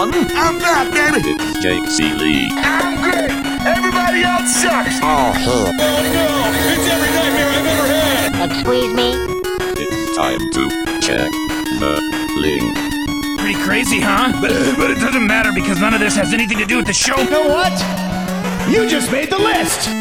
[0.00, 0.16] How's?
[0.32, 1.20] I'm back, baby.
[1.28, 2.48] It's Jake Ciely.
[2.56, 3.28] I'm great.
[3.68, 4.96] Everybody else sucks.
[5.02, 5.68] Oh, hell.
[5.68, 5.92] Oh no!
[6.72, 8.32] It's every nightmare I've ever had!
[8.50, 9.12] Excuse me?
[9.76, 10.70] It's time to
[11.04, 11.28] check
[11.84, 12.00] the
[12.40, 12.72] link.
[13.40, 14.32] Pretty crazy, huh?
[14.40, 16.94] But, but it doesn't matter because none of this has anything to do with the
[16.94, 17.20] show.
[17.20, 17.78] You know what?
[18.70, 19.90] You just made the list.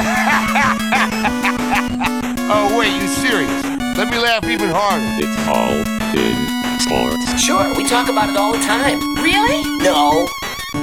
[2.52, 3.64] Oh, wait, you serious?
[3.96, 5.06] Let me laugh even harder.
[5.22, 5.70] It's all
[6.18, 6.49] in
[6.90, 7.42] sports.
[7.42, 9.00] Sure, we talk about it all the time.
[9.16, 9.64] Really?
[9.84, 10.28] No.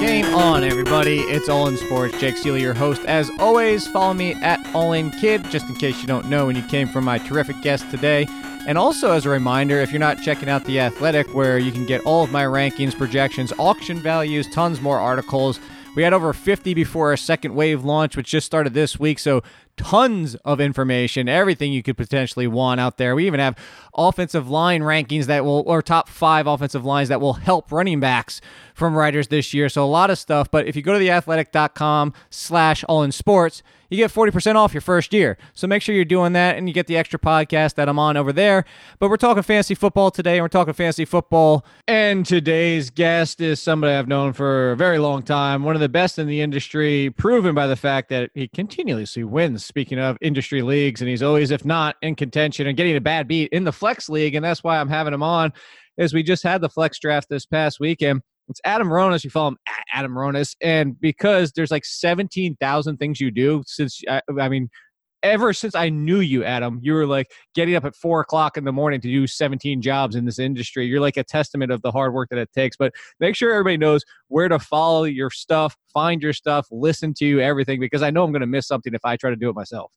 [0.01, 1.21] Game on, everybody.
[1.21, 2.19] It's All in Sports.
[2.21, 3.03] Jake Ciely, your host.
[3.07, 6.57] As always, follow me at All In Kid, just in case you don't know when
[6.57, 8.27] you came from my terrific guest today.
[8.67, 11.87] And also, as a reminder, if you're not checking out The Athletic, where you can
[11.87, 15.61] get all of my rankings, projections, auction values, tons more articles.
[15.97, 19.19] We had over 50 before our second wave launch, which just started this week.
[19.19, 19.43] So,
[19.79, 23.15] tons of information, everything you could potentially want out there.
[23.15, 23.57] We even have
[23.95, 28.43] offensive line rankings that will, or top five offensive lines that will help running backs
[28.75, 29.71] from writers this year.
[29.71, 30.51] So, a lot of stuff.
[30.51, 34.81] But if you go to theathletic.com slash all in sports, you get 40% off your
[34.81, 35.39] first year.
[35.55, 38.17] So make sure you're doing that and you get the extra podcast that I'm on
[38.17, 38.65] over there.
[38.99, 41.65] But we're talking fantasy football today and we're talking fantasy football.
[41.87, 45.89] And today's guest is somebody I've known for a very long time, one of the
[45.89, 49.65] best in the industry, proven by the fact that he continuously wins.
[49.65, 53.29] Speaking of industry leagues, and he's always, if not in contention and getting a bad
[53.29, 54.35] beat in the flex league.
[54.35, 55.53] And that's why I'm having him on.
[55.97, 58.21] Is we just had the flex draft this past weekend.
[58.49, 59.25] It's Adam Ronis.
[59.25, 60.55] You follow him at Adam Ronis.
[60.61, 64.69] And because there's like 17,000 things you do since, I, I mean,
[65.23, 68.65] ever since I knew you, Adam, you were like getting up at four o'clock in
[68.65, 70.87] the morning to do 17 jobs in this industry.
[70.87, 72.77] You're like a testament of the hard work that it takes.
[72.77, 77.41] But make sure everybody knows where to follow your stuff, find your stuff, listen to
[77.41, 79.57] everything, because I know I'm going to miss something if I try to do it
[79.57, 79.93] myself.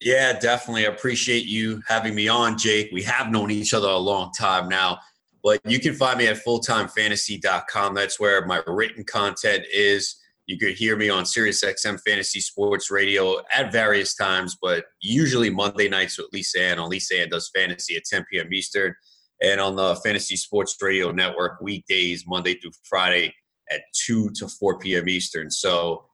[0.00, 0.86] Yeah, definitely.
[0.86, 2.90] I appreciate you having me on, Jake.
[2.90, 4.98] We have known each other a long time now.
[5.42, 7.94] But you can find me at fulltimefantasy.com.
[7.94, 10.16] That's where my written content is.
[10.46, 15.88] You could hear me on SiriusXM Fantasy Sports Radio at various times, but usually Monday
[15.88, 16.78] nights with Lisa Ann.
[16.80, 18.52] On Lisa Ann does fantasy at 10 p.m.
[18.52, 18.94] Eastern.
[19.42, 23.32] And on the Fantasy Sports Radio Network weekdays, Monday through Friday
[23.70, 25.08] at 2 to 4 p.m.
[25.08, 25.50] Eastern.
[25.50, 26.04] So,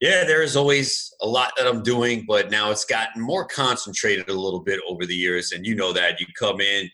[0.00, 4.28] yeah, there is always a lot that I'm doing, but now it's gotten more concentrated
[4.30, 5.52] a little bit over the years.
[5.52, 6.20] And you know that.
[6.20, 6.88] You come in,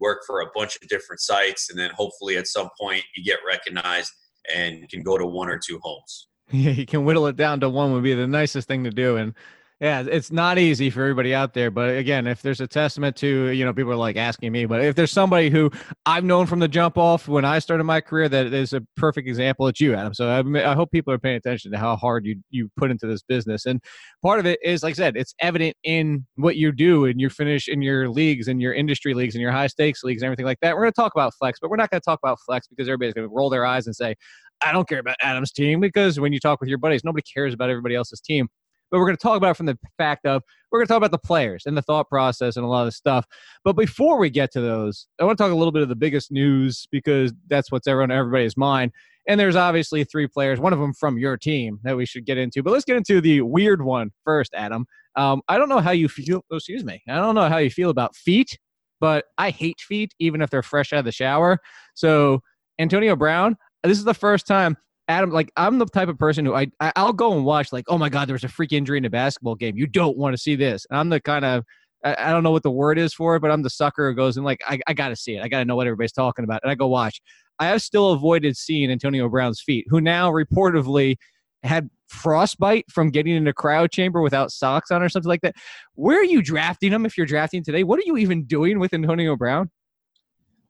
[0.00, 3.38] work for a bunch of different sites, and then hopefully at some point you get
[3.46, 4.12] recognized
[4.54, 6.28] and can go to one or two homes.
[6.50, 9.18] Yeah, you can whittle it down to one would be the nicest thing to do.
[9.18, 9.34] And
[9.80, 11.70] yeah, it's not easy for everybody out there.
[11.70, 14.84] But again, if there's a testament to, you know, people are like asking me, but
[14.84, 15.70] if there's somebody who
[16.04, 19.28] I've known from the jump off when I started my career that is a perfect
[19.28, 20.14] example, it's you, Adam.
[20.14, 23.06] So I, I hope people are paying attention to how hard you, you put into
[23.06, 23.66] this business.
[23.66, 23.80] And
[24.20, 27.30] part of it is, like I said, it's evident in what you do and you
[27.30, 30.46] finish in your leagues and your industry leagues and your high stakes leagues and everything
[30.46, 30.74] like that.
[30.74, 32.88] We're going to talk about flex, but we're not going to talk about flex because
[32.88, 34.16] everybody's going to roll their eyes and say,
[34.60, 37.54] I don't care about Adam's team because when you talk with your buddies, nobody cares
[37.54, 38.48] about everybody else's team
[38.90, 40.98] but we're going to talk about it from the fact of we're going to talk
[40.98, 43.26] about the players and the thought process and a lot of stuff.
[43.64, 45.96] But before we get to those, I want to talk a little bit of the
[45.96, 48.92] biggest news because that's what's on everybody's mind.
[49.26, 52.38] And there's obviously three players, one of them from your team that we should get
[52.38, 52.62] into.
[52.62, 54.86] But let's get into the weird one first, Adam.
[55.16, 56.42] Um, I don't know how you feel.
[56.50, 57.02] Oh, excuse me.
[57.08, 58.58] I don't know how you feel about feet,
[59.00, 61.58] but I hate feet, even if they're fresh out of the shower.
[61.94, 62.40] So,
[62.78, 64.76] Antonio Brown, this is the first time
[65.08, 67.86] Adam, like I'm the type of person who I, I will go and watch like,
[67.88, 69.76] oh my god, there was a freak injury in a basketball game.
[69.76, 70.86] You don't want to see this.
[70.90, 71.64] And I'm the kind of
[72.04, 74.14] I, I, don't know what the word is for it, but I'm the sucker who
[74.14, 75.42] goes and like I, I got to see it.
[75.42, 77.20] I got to know what everybody's talking about, and I go watch.
[77.58, 81.16] I have still avoided seeing Antonio Brown's feet, who now reportedly
[81.64, 85.56] had frostbite from getting in a cryo chamber without socks on or something like that.
[85.94, 87.82] Where are you drafting him if you're drafting today?
[87.82, 89.70] What are you even doing with Antonio Brown?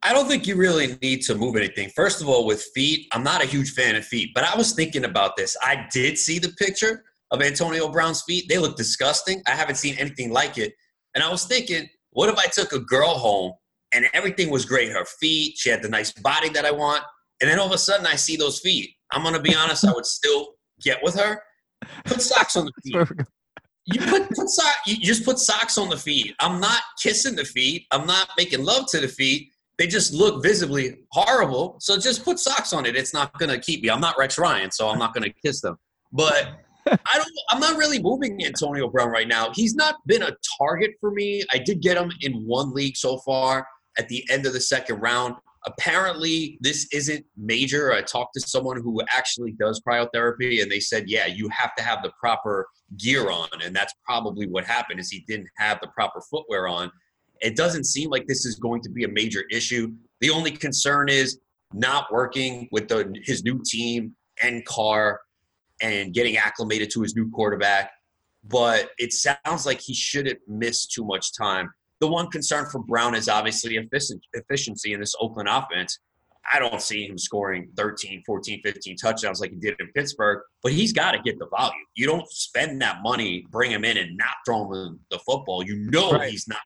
[0.03, 1.91] I don't think you really need to move anything.
[1.91, 4.73] First of all, with feet, I'm not a huge fan of feet, but I was
[4.73, 5.57] thinking about this.
[5.63, 8.49] I did see the picture of Antonio Brown's feet.
[8.49, 9.43] They look disgusting.
[9.47, 10.73] I haven't seen anything like it.
[11.15, 13.53] And I was thinking, what if I took a girl home
[13.93, 14.91] and everything was great?
[14.93, 17.03] Her feet, she had the nice body that I want.
[17.41, 18.91] And then all of a sudden I see those feet.
[19.13, 21.43] I'm going to be honest, I would still get with her.
[22.05, 23.27] Put socks on the feet.
[23.85, 26.35] You put, put so- you just put socks on the feet.
[26.41, 27.87] I'm not kissing the feet.
[27.91, 31.77] I'm not making love to the feet they just look visibly horrible.
[31.81, 32.97] So just put socks on it.
[32.97, 33.91] It's not going to keep me.
[33.91, 35.77] I'm not Rex Ryan, so I'm not going to kiss them.
[36.13, 37.29] But I don't.
[37.51, 39.53] I'm not really moving Antonio Brown right now.
[39.55, 41.45] He's not been a target for me.
[41.53, 43.67] I did get him in one league so far
[43.99, 45.35] at the end of the second round.
[45.67, 47.93] Apparently, this isn't major.
[47.93, 51.85] I talked to someone who actually does cryotherapy, and they said, "Yeah, you have to
[51.85, 52.67] have the proper
[52.97, 54.99] gear on," and that's probably what happened.
[54.99, 56.91] Is he didn't have the proper footwear on,
[57.41, 59.93] it doesn't seem like this is going to be a major issue.
[60.21, 61.39] The only concern is
[61.73, 65.21] not working with the, his new team and Carr
[65.83, 67.91] and getting acclimated to his new quarterback.
[68.45, 71.71] But it sounds like he shouldn't miss too much time.
[72.01, 75.99] The one concern for Brown is obviously efficiency in this Oakland offense.
[76.53, 80.73] I don't see him scoring 13, 14, 15 touchdowns like he did in Pittsburgh, but
[80.73, 81.75] he's got to get the volume.
[81.95, 85.63] You don't spend that money, bring him in, and not throw him the football.
[85.63, 86.31] You know Right.
[86.31, 86.61] he's not.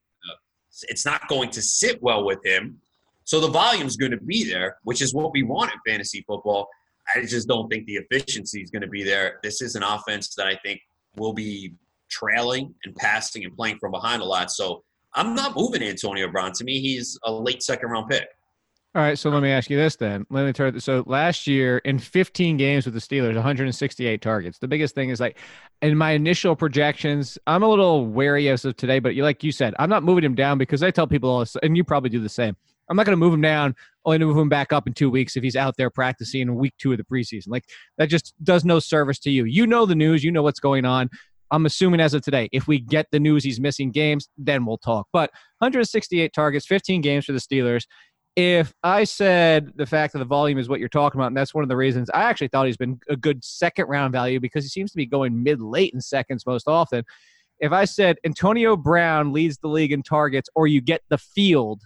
[0.88, 2.80] It's not going to sit well with him.
[3.24, 6.68] So the volume's going to be there, which is what we want in fantasy football.
[7.14, 9.38] I just don't think the efficiency is going to be there.
[9.42, 10.80] This is an offense that I think
[11.16, 11.74] will be
[12.10, 14.50] trailing and passing and playing from behind a lot.
[14.50, 14.82] So
[15.14, 16.52] I'm not moving Antonio Brown.
[16.52, 18.28] To me, he's a late second round pick.
[18.94, 20.26] All right, so let me ask you this then.
[20.28, 20.78] Let me turn.
[20.78, 24.58] So last year in 15 games with the Steelers, 168 targets.
[24.58, 25.38] The biggest thing is like
[25.80, 29.50] in my initial projections, I'm a little wary as of today, but you like you
[29.50, 32.10] said, I'm not moving him down because I tell people all this, and you probably
[32.10, 32.54] do the same.
[32.90, 33.74] I'm not going to move him down,
[34.04, 36.54] only to move him back up in two weeks if he's out there practicing in
[36.56, 37.48] week two of the preseason.
[37.48, 37.64] Like
[37.96, 39.44] that just does no service to you.
[39.46, 41.08] You know the news, you know what's going on.
[41.50, 44.78] I'm assuming as of today, if we get the news he's missing games, then we'll
[44.78, 45.06] talk.
[45.12, 47.84] But 168 targets, 15 games for the Steelers
[48.34, 51.54] if I said the fact that the volume is what you're talking about, and that's
[51.54, 54.64] one of the reasons I actually thought he's been a good second round value because
[54.64, 57.04] he seems to be going mid late in seconds most often.
[57.60, 61.82] If I said Antonio Brown leads the league in targets or you get the field,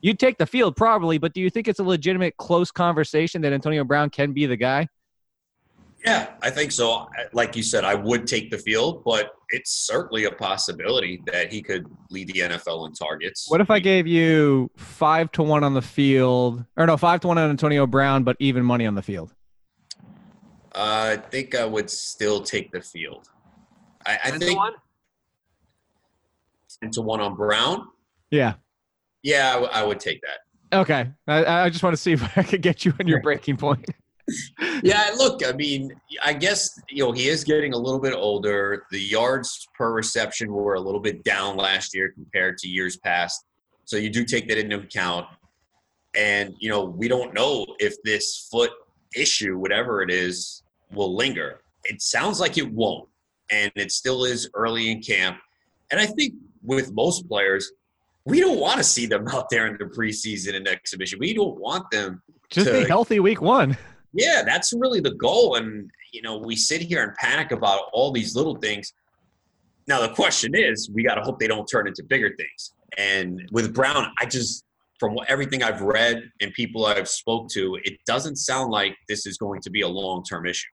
[0.00, 3.52] you'd take the field probably, but do you think it's a legitimate close conversation that
[3.52, 4.86] Antonio Brown can be the guy?
[6.04, 7.08] Yeah, I think so.
[7.32, 11.62] Like you said, I would take the field, but it's certainly a possibility that he
[11.62, 13.46] could lead the NFL in targets.
[13.48, 17.28] What if I gave you five to one on the field, or no, five to
[17.28, 19.32] one on Antonio Brown, but even money on the field?
[20.74, 23.30] Uh, I think I would still take the field.
[24.06, 24.60] I, I think
[26.82, 27.88] ten to one on Brown.
[28.30, 28.54] Yeah.
[29.22, 30.78] Yeah, I, w- I would take that.
[30.80, 31.08] Okay.
[31.26, 33.88] I, I just want to see if I could get you on your breaking point.
[34.82, 35.92] Yeah, look, I mean,
[36.24, 38.84] I guess you know he is getting a little bit older.
[38.90, 43.44] The yards per reception were a little bit down last year compared to years past,
[43.84, 45.26] so you do take that into account.
[46.16, 48.70] And you know, we don't know if this foot
[49.16, 50.62] issue, whatever it is,
[50.92, 51.60] will linger.
[51.84, 53.08] It sounds like it won't,
[53.50, 55.38] and it still is early in camp.
[55.90, 57.70] And I think with most players,
[58.24, 61.18] we don't want to see them out there in the preseason and exhibition.
[61.18, 63.76] We don't want them Just be to- healthy week one.
[64.14, 65.56] Yeah, that's really the goal.
[65.56, 68.92] And, you know, we sit here and panic about all these little things.
[69.86, 72.72] Now, the question is, we got to hope they don't turn into bigger things.
[72.96, 74.64] And with Brown, I just,
[74.98, 79.26] from what, everything I've read and people I've spoke to, it doesn't sound like this
[79.26, 80.68] is going to be a long term issue.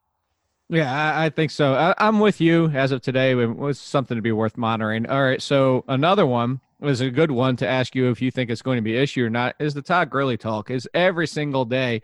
[0.69, 1.73] Yeah, I, I think so.
[1.73, 3.31] I, I'm with you as of today.
[3.31, 5.05] It was something to be worth monitoring.
[5.07, 8.49] All right, so another one was a good one to ask you if you think
[8.49, 9.55] it's going to be issue or not.
[9.59, 10.71] Is the Todd Gurley talk?
[10.71, 12.01] Is every single day,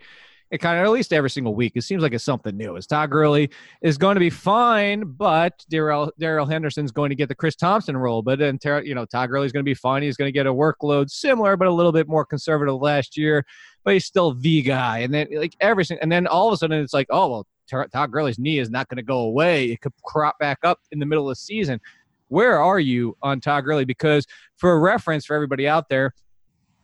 [0.50, 2.76] it kind of at least every single week, it seems like it's something new.
[2.76, 3.50] Is Todd Gurley
[3.82, 7.96] is going to be fine, but Darrell Darrell Henderson's going to get the Chris Thompson
[7.96, 8.22] role.
[8.22, 10.02] But then you know Todd Gurley's going to be fine.
[10.02, 13.44] He's going to get a workload similar, but a little bit more conservative last year.
[13.84, 14.98] But he's still the guy.
[14.98, 18.10] And then like everything, and then all of a sudden it's like, oh well, Todd
[18.10, 19.70] Gurley's knee is not going to go away.
[19.70, 21.80] It could crop back up in the middle of the season.
[22.28, 23.84] Where are you on Todd Gurley?
[23.84, 24.26] Because
[24.56, 26.12] for a reference for everybody out there,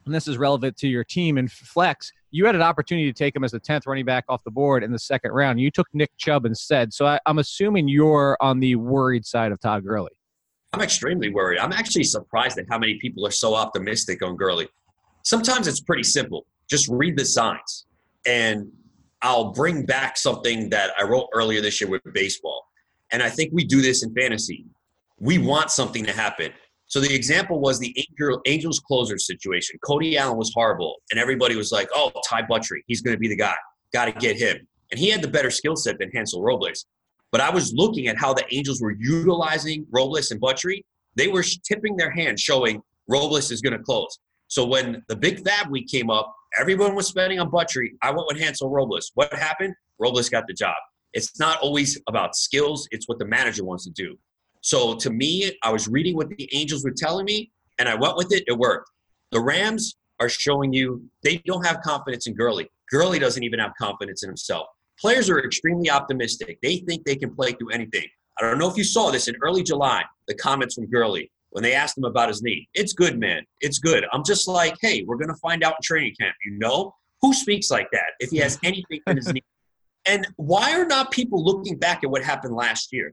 [0.06, 3.36] and this is relevant to your team and flex, you had an opportunity to take
[3.36, 5.60] him as the 10th running back off the board in the second round.
[5.60, 6.92] You took Nick Chubb instead.
[6.92, 10.10] So I, I'm assuming you're on the worried side of Todd Gurley.
[10.72, 11.60] I'm extremely worried.
[11.60, 14.66] I'm actually surprised at how many people are so optimistic on Gurley.
[15.22, 16.44] Sometimes it's pretty simple.
[16.68, 17.86] Just read the signs.
[18.26, 18.66] And
[19.22, 22.66] I'll bring back something that I wrote earlier this year with baseball.
[23.12, 24.66] And I think we do this in fantasy.
[25.20, 26.50] We want something to happen.
[26.86, 29.78] So the example was the Angel, Angels closer situation.
[29.84, 33.28] Cody Allen was horrible, and everybody was like, "Oh, Ty Buttrey, he's going to be
[33.28, 33.56] the guy.
[33.92, 36.86] Got to get him." And he had the better skill set than Hansel Robles.
[37.32, 40.84] But I was looking at how the Angels were utilizing Robles and Buttrey.
[41.16, 44.18] They were tipping their hand, showing Robles is going to close.
[44.48, 47.94] So when the big fab week came up, everyone was spending on Buttrey.
[48.02, 49.10] I went with Hansel Robles.
[49.14, 49.74] What happened?
[49.98, 50.76] Robles got the job.
[51.12, 54.16] It's not always about skills, it's what the manager wants to do.
[54.64, 58.16] So to me, I was reading what the Angels were telling me, and I went
[58.16, 58.44] with it.
[58.46, 58.90] It worked.
[59.30, 62.70] The Rams are showing you they don't have confidence in Gurley.
[62.90, 64.66] Gurley doesn't even have confidence in himself.
[64.98, 66.58] Players are extremely optimistic.
[66.62, 68.06] They think they can play through anything.
[68.40, 71.62] I don't know if you saw this in early July, the comments from Gurley when
[71.62, 72.66] they asked him about his knee.
[72.72, 73.42] It's good, man.
[73.60, 74.06] It's good.
[74.14, 76.34] I'm just like, hey, we're going to find out in training camp.
[76.42, 76.94] You know?
[77.20, 79.44] Who speaks like that if he has anything in his knee?
[80.06, 83.12] And why are not people looking back at what happened last year?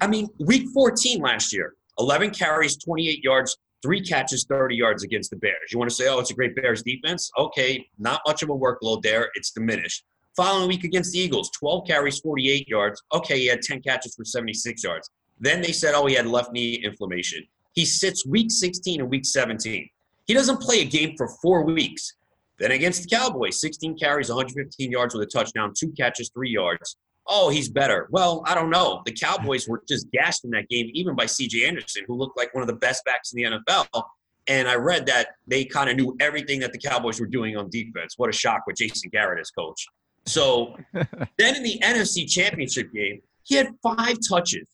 [0.00, 5.30] I mean, week 14 last year, 11 carries, 28 yards, three catches, 30 yards against
[5.30, 5.70] the Bears.
[5.70, 7.30] You want to say, oh, it's a great Bears defense?
[7.38, 9.30] Okay, not much of a workload there.
[9.34, 10.04] It's diminished.
[10.36, 13.02] Following week against the Eagles, 12 carries, 48 yards.
[13.12, 15.10] Okay, he had 10 catches for 76 yards.
[15.38, 17.44] Then they said, oh, he had left knee inflammation.
[17.72, 19.88] He sits week 16 and week 17.
[20.26, 22.14] He doesn't play a game for four weeks.
[22.58, 26.96] Then against the Cowboys, 16 carries, 115 yards with a touchdown, two catches, three yards.
[27.26, 28.08] Oh, he's better.
[28.10, 29.02] Well, I don't know.
[29.06, 32.54] The Cowboys were just gashed in that game, even by CJ Anderson, who looked like
[32.54, 34.02] one of the best backs in the NFL.
[34.46, 37.70] And I read that they kind of knew everything that the Cowboys were doing on
[37.70, 38.14] defense.
[38.18, 39.86] What a shock with Jason Garrett as coach.
[40.26, 44.66] So then in the NFC Championship game, he had five touches.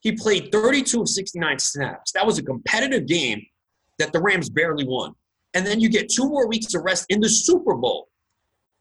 [0.00, 2.12] He played 32 of 69 snaps.
[2.12, 3.44] That was a competitive game
[3.98, 5.14] that the Rams barely won.
[5.54, 8.08] And then you get two more weeks of rest in the Super Bowl.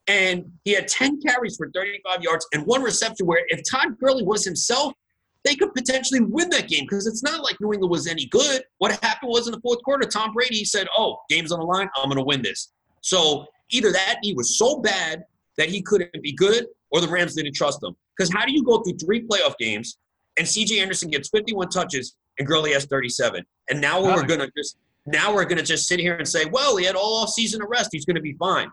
[0.08, 4.24] And he had 10 carries for 35 yards and one reception where if Todd Gurley
[4.24, 4.94] was himself,
[5.44, 8.64] they could potentially win that game because it's not like New England was any good.
[8.80, 11.90] What happened was in the fourth quarter, Tom Brady said, Oh, game's on the line.
[11.96, 12.72] I'm going to win this.
[13.02, 15.24] So either that knee was so bad
[15.58, 17.96] that he couldn't be good or the Rams didn't trust him.
[18.18, 19.98] Because how do you go through three playoff games
[20.38, 23.44] and CJ Anderson gets 51 touches and Gurley has 37?
[23.70, 26.46] And now we're going to just now we're going to just sit here and say,
[26.46, 27.90] well, he had all season of rest.
[27.94, 28.70] He's going to be fine.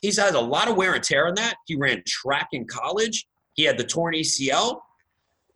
[0.00, 1.56] He's had a lot of wear and tear on that.
[1.66, 3.26] He ran track in college.
[3.54, 4.80] He had the torn ACL.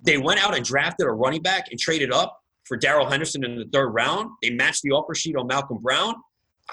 [0.00, 3.56] They went out and drafted a running back and traded up for Darrell Henderson in
[3.56, 4.30] the third round.
[4.42, 6.14] They matched the offer sheet on Malcolm Brown.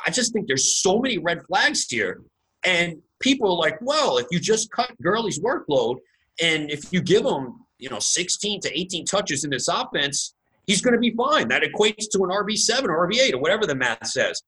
[0.05, 2.21] I just think there's so many red flags here.
[2.65, 5.97] And people are like, well, if you just cut Gurley's workload
[6.41, 10.33] and if you give him, you know, 16 to 18 touches in this offense,
[10.67, 11.47] he's going to be fine.
[11.47, 14.41] That equates to an RB7 or RB8 or whatever the math says.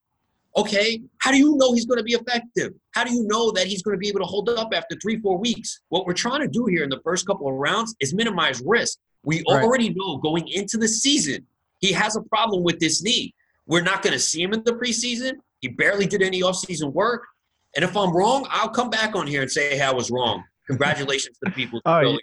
[0.58, 2.74] Okay, how do you know he's going to be effective?
[2.92, 5.20] How do you know that he's going to be able to hold up after three,
[5.20, 5.80] four weeks?
[5.90, 9.00] What we're trying to do here in the first couple of rounds is minimize risk.
[9.24, 9.64] We right.
[9.64, 11.46] already know going into the season,
[11.80, 13.34] he has a problem with this knee.
[13.66, 15.34] We're not going to see him in the preseason.
[15.62, 17.24] He barely did any offseason work.
[17.76, 20.44] And if I'm wrong, I'll come back on here and say, hey, I was wrong.
[20.68, 21.82] Congratulations to the people.
[21.86, 22.18] oh,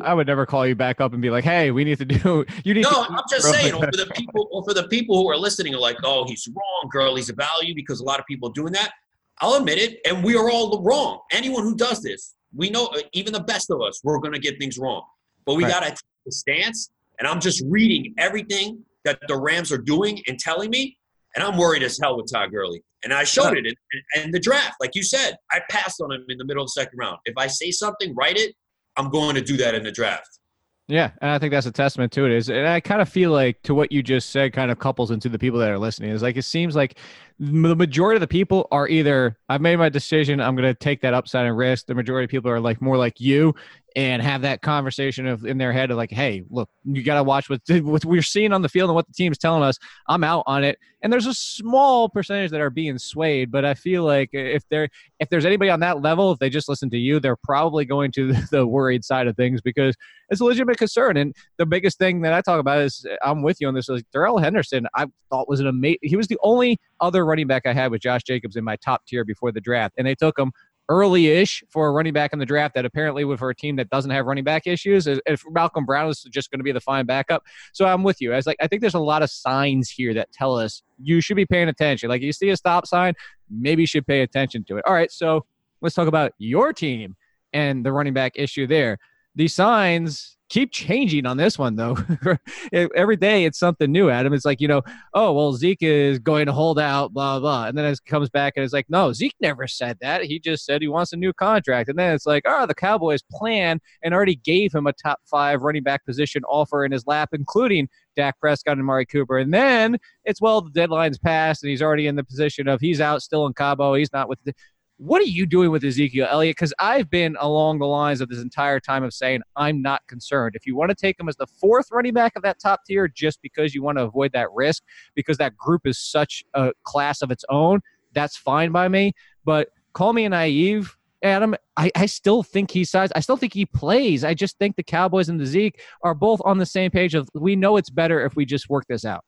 [0.00, 2.44] I would never call you back up and be like, "Hey, we need to do."
[2.64, 2.82] You need.
[2.82, 3.72] No, I'm just saying.
[3.72, 6.90] for the people, or for the people who are listening, are like, "Oh, he's wrong,
[6.92, 7.20] Gurley.
[7.20, 8.92] He's a value," because a lot of people are doing that.
[9.40, 11.20] I'll admit it, and we are all wrong.
[11.32, 14.40] Anyone who does this, we know, uh, even the best of us, we're going to
[14.40, 15.02] get things wrong.
[15.46, 15.72] But we right.
[15.72, 16.90] got to take the stance.
[17.18, 20.97] And I'm just reading everything that the Rams are doing and telling me,
[21.38, 22.82] and I'm worried as hell with Todd Gurley.
[23.04, 24.74] And I showed it in, in, the draft.
[24.80, 27.18] Like you said, I passed on him in the middle of the second round.
[27.26, 28.56] If I say something, write it.
[28.96, 30.40] I'm going to do that in the draft.
[30.88, 32.32] Yeah, and I think that's a testament to it.
[32.32, 35.12] Is and I kind of feel like to what you just said, kind of couples
[35.12, 36.10] into the people that are listening.
[36.10, 36.98] Is like it seems like
[37.38, 41.02] the majority of the people are either I've made my decision, I'm going to take
[41.02, 41.86] that upside and risk.
[41.86, 43.54] The majority of people are like more like you
[43.98, 47.24] and have that conversation of in their head of like, hey, look, you got to
[47.24, 49.76] watch what, what we're seeing on the field and what the team's telling us.
[50.06, 53.74] I'm out on it, and there's a small percentage that are being swayed, but I
[53.74, 54.88] feel like if there
[55.18, 58.12] if there's anybody on that level, if they just listen to you, they're probably going
[58.12, 59.96] to the worried side of things because
[60.28, 61.16] it's a legitimate concern.
[61.16, 63.88] And the biggest thing that I talk about is I'm with you on this.
[63.88, 65.98] Is Darrell Henderson, I thought was an amazing.
[66.02, 69.06] He was the only other running back I had with Josh Jacobs in my top
[69.06, 70.52] tier before the draft, and they took him
[70.88, 73.90] early-ish for a running back in the draft that apparently would for a team that
[73.90, 77.04] doesn't have running back issues if Malcolm Brown is just going to be the fine
[77.04, 77.42] backup.
[77.72, 78.32] So I'm with you.
[78.32, 81.20] I was like, I think there's a lot of signs here that tell us you
[81.20, 82.08] should be paying attention.
[82.08, 83.12] Like you see a stop sign,
[83.50, 84.84] maybe you should pay attention to it.
[84.86, 85.44] All right, so
[85.82, 87.16] let's talk about your team
[87.52, 88.96] and the running back issue there.
[89.34, 91.96] These signs keep changing on this one though.
[92.72, 94.32] Every day it's something new, Adam.
[94.32, 94.82] It's like, you know,
[95.14, 97.66] oh well Zeke is going to hold out, blah blah.
[97.66, 100.24] And then it comes back and it's like, no, Zeke never said that.
[100.24, 101.88] He just said he wants a new contract.
[101.88, 105.62] And then it's like, oh, the Cowboys plan and already gave him a top five
[105.62, 109.38] running back position offer in his lap, including Dak Prescott and Amari Cooper.
[109.38, 113.00] And then it's well, the deadline's passed and he's already in the position of he's
[113.00, 113.94] out still in Cabo.
[113.94, 114.54] He's not with the
[114.98, 116.56] what are you doing with Ezekiel Elliott?
[116.56, 120.56] Because I've been along the lines of this entire time of saying I'm not concerned.
[120.56, 123.06] If you want to take him as the fourth running back of that top tier
[123.06, 124.82] just because you want to avoid that risk,
[125.14, 127.80] because that group is such a class of its own,
[128.12, 129.12] that's fine by me.
[129.44, 131.54] But call me a naive, Adam.
[131.76, 133.10] I, I still think he's size.
[133.14, 134.24] I still think he plays.
[134.24, 137.28] I just think the Cowboys and the Zeke are both on the same page of
[137.34, 139.24] we know it's better if we just work this out.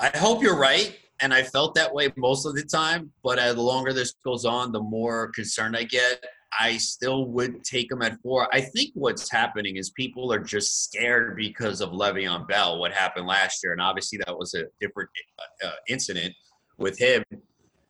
[0.00, 3.10] I hope you're right and I felt that way most of the time.
[3.22, 6.24] But as the longer this goes on, the more concerned I get.
[6.58, 8.48] I still would take him at four.
[8.54, 13.26] I think what's happening is people are just scared because of Le'Veon Bell, what happened
[13.26, 15.10] last year, and obviously that was a different
[15.64, 16.32] uh, incident
[16.78, 17.24] with him.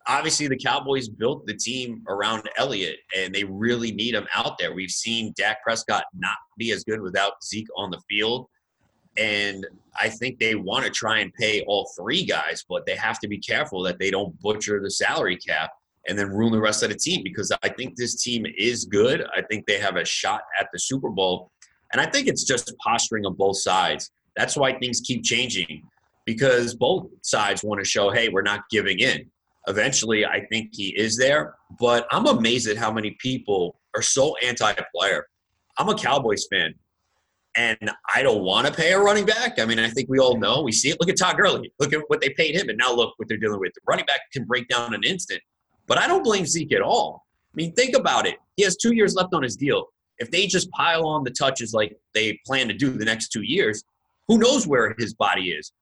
[0.06, 4.74] Obviously, the Cowboys built the team around Elliott, and they really need him out there.
[4.74, 8.48] We've seen Dak Prescott not be as good without Zeke on the field.
[9.16, 9.66] And
[9.99, 13.28] I think they want to try and pay all three guys, but they have to
[13.28, 15.71] be careful that they don't butcher the salary cap
[16.09, 19.25] and then ruin the rest of the team because I think this team is good.
[19.37, 21.50] I think they have a shot at the Super Bowl.
[21.92, 24.11] And I think it's just posturing on both sides.
[24.37, 25.83] That's why things keep changing
[26.26, 29.30] because both sides want to show, hey, we're not giving in.
[29.66, 34.35] Eventually, I think he is there, but I'm amazed at how many people are so
[34.42, 35.26] anti player.
[35.78, 36.75] I'm a Cowboys fan,
[37.56, 39.58] and I don't want to pay a running back.
[39.58, 40.62] I mean, I think we all know.
[40.62, 40.99] We see it.
[41.00, 41.73] Look at Todd Gurley.
[41.78, 43.73] Look at what they paid him, and now look what they're dealing with.
[43.75, 45.40] The running back can break down in an instant.
[45.87, 47.25] But I don't blame Zeke at all.
[47.52, 48.37] I mean, think about it.
[48.56, 49.87] He has two years left on his deal.
[50.18, 53.42] If they just pile on the touches like they plan to do the next two
[53.42, 53.84] years,
[54.28, 55.73] who knows where his body is?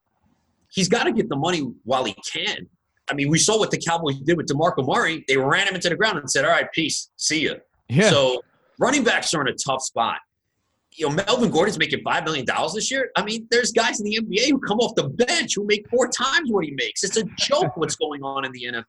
[0.71, 2.67] He's got to get the money while he can.
[3.11, 5.25] I mean, we saw what the Cowboys did with DeMarco Murray.
[5.29, 7.55] They ran him into the ground and said, all right, peace, see ya.
[7.89, 8.09] Yeah.
[8.09, 8.43] So
[8.79, 10.19] running backs are in a tough spot.
[10.95, 12.45] You know, Melvin Gordon's making $5 million
[12.75, 13.11] this year.
[13.17, 16.09] I mean, there's guys in the NBA who come off the bench who make four
[16.09, 17.03] times what he makes.
[17.03, 18.85] It's a joke what's going on in the NFL.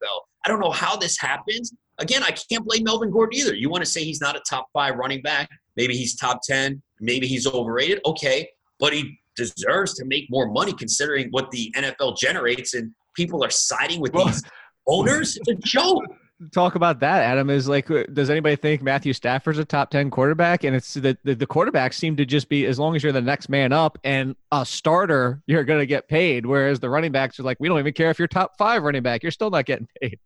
[0.46, 1.74] I don't know how this happens.
[2.00, 3.56] Again, I can't blame Melvin Gordon either.
[3.56, 5.50] You want to say he's not a top five running back?
[5.78, 6.82] Maybe he's top 10.
[7.00, 8.02] Maybe he's overrated.
[8.06, 8.50] Okay.
[8.80, 13.50] But he deserves to make more money considering what the NFL generates and people are
[13.50, 14.44] siding with Well- these
[14.88, 15.38] owners.
[15.38, 16.04] It's a joke.
[16.52, 20.10] Talk about that adam is like uh, does anybody think matthew stafford's a top 10
[20.10, 23.12] quarterback and it's the, the the quarterbacks seem to just be as long as you're
[23.12, 27.12] the next man up and a starter you're going to get paid whereas the running
[27.12, 29.50] backs are like we don't even care if you're top five running back you're still
[29.50, 30.20] not getting paid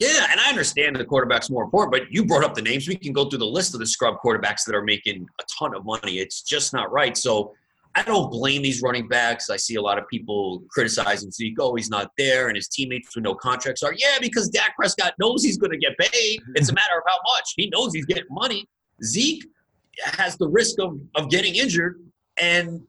[0.00, 2.88] Yeah, and I understand the quarterback's more important, but you brought up the names.
[2.88, 5.72] We can go through the list of the scrub quarterbacks that are making a ton
[5.72, 6.18] of money.
[6.18, 7.16] It's just not right.
[7.16, 7.54] So
[7.96, 9.50] I don't blame these running backs.
[9.50, 11.56] I see a lot of people criticizing Zeke.
[11.60, 13.94] Oh, he's not there, and his teammates with no contracts are.
[13.96, 16.40] Yeah, because Dak Prescott knows he's going to get paid.
[16.56, 17.54] It's a matter of how much.
[17.56, 18.68] He knows he's getting money.
[19.04, 19.44] Zeke
[20.02, 22.00] has the risk of, of getting injured
[22.36, 22.80] and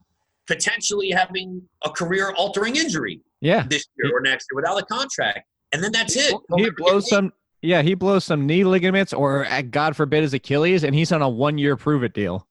[0.48, 5.48] potentially having a career altering injury yeah this year or next year without a contract.
[5.72, 6.34] And then that's it.
[6.56, 10.84] He blows some yeah he blows some knee ligaments or uh, god forbid his achilles
[10.84, 12.48] and he's on a one year prove it deal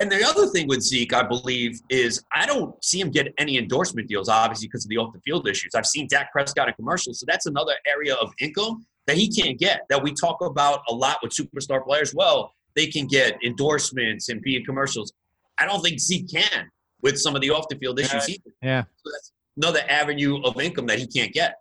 [0.00, 3.58] And the other thing with Zeke, I believe, is I don't see him get any
[3.58, 5.74] endorsement deals, obviously, because of the off the field issues.
[5.74, 9.58] I've seen Dak Prescott in commercials, so that's another area of income that he can't
[9.58, 12.14] get, that we talk about a lot with superstar players.
[12.14, 15.12] Well, they can get endorsements and be in commercials.
[15.58, 16.70] I don't think Zeke can
[17.02, 18.28] with some of the off the field issues.
[18.28, 18.50] either.
[18.62, 21.56] yeah So that's another avenue of income that he can't get.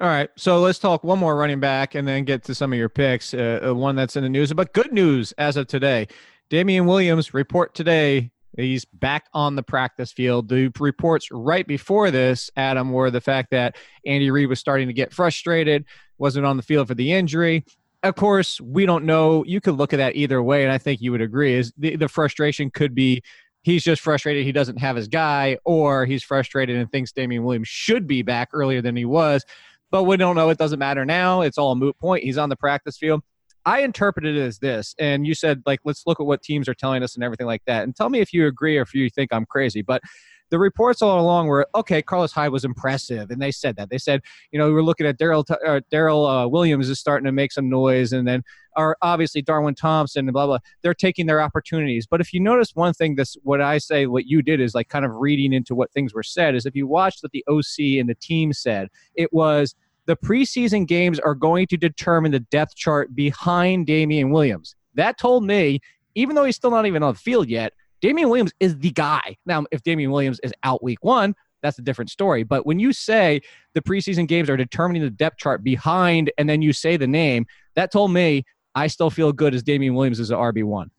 [0.00, 2.78] All right, so let's talk one more running back and then get to some of
[2.78, 3.34] your picks.
[3.34, 6.08] Uh, uh, one that's in the news, but good news as of today.
[6.50, 10.48] Damien Williams report today he's back on the practice field.
[10.48, 14.92] The reports right before this, Adam, were the fact that Andy Reid was starting to
[14.92, 15.84] get frustrated,
[16.18, 17.64] wasn't on the field for the injury.
[18.02, 19.44] Of course, we don't know.
[19.44, 21.54] You could look at that either way, and I think you would agree.
[21.54, 23.22] Is the, the frustration could be
[23.62, 27.68] he's just frustrated he doesn't have his guy, or he's frustrated and thinks Damien Williams
[27.68, 29.44] should be back earlier than he was
[29.90, 30.48] but we don't know.
[30.50, 31.42] It doesn't matter now.
[31.42, 32.24] It's all a moot point.
[32.24, 33.22] He's on the practice field.
[33.66, 36.74] I interpreted it as this, and you said like, let's look at what teams are
[36.74, 39.10] telling us and everything like that, and tell me if you agree or if you
[39.10, 39.82] think I'm crazy.
[39.82, 40.02] But
[40.50, 42.02] the reports all along were okay.
[42.02, 43.88] Carlos Hyde was impressive, and they said that.
[43.88, 44.20] They said,
[44.50, 45.44] you know, we were looking at Daryl
[45.92, 48.42] Daryl uh, Williams is starting to make some noise, and then
[48.76, 50.58] are obviously Darwin Thompson and blah blah.
[50.82, 52.06] They're taking their opportunities.
[52.06, 54.88] But if you notice one thing, this what I say, what you did is like
[54.88, 56.54] kind of reading into what things were said.
[56.54, 59.74] Is if you watched what the OC and the team said, it was
[60.06, 64.74] the preseason games are going to determine the depth chart behind Damien Williams.
[64.94, 65.80] That told me,
[66.14, 69.36] even though he's still not even on the field yet, Damien Williams is the guy.
[69.46, 72.42] Now, if Damien Williams is out week one, that's a different story.
[72.42, 73.40] But when you say
[73.74, 77.46] the preseason games are determining the depth chart behind, and then you say the name,
[77.76, 80.90] that told me I still feel good as Damien Williams is an RB1.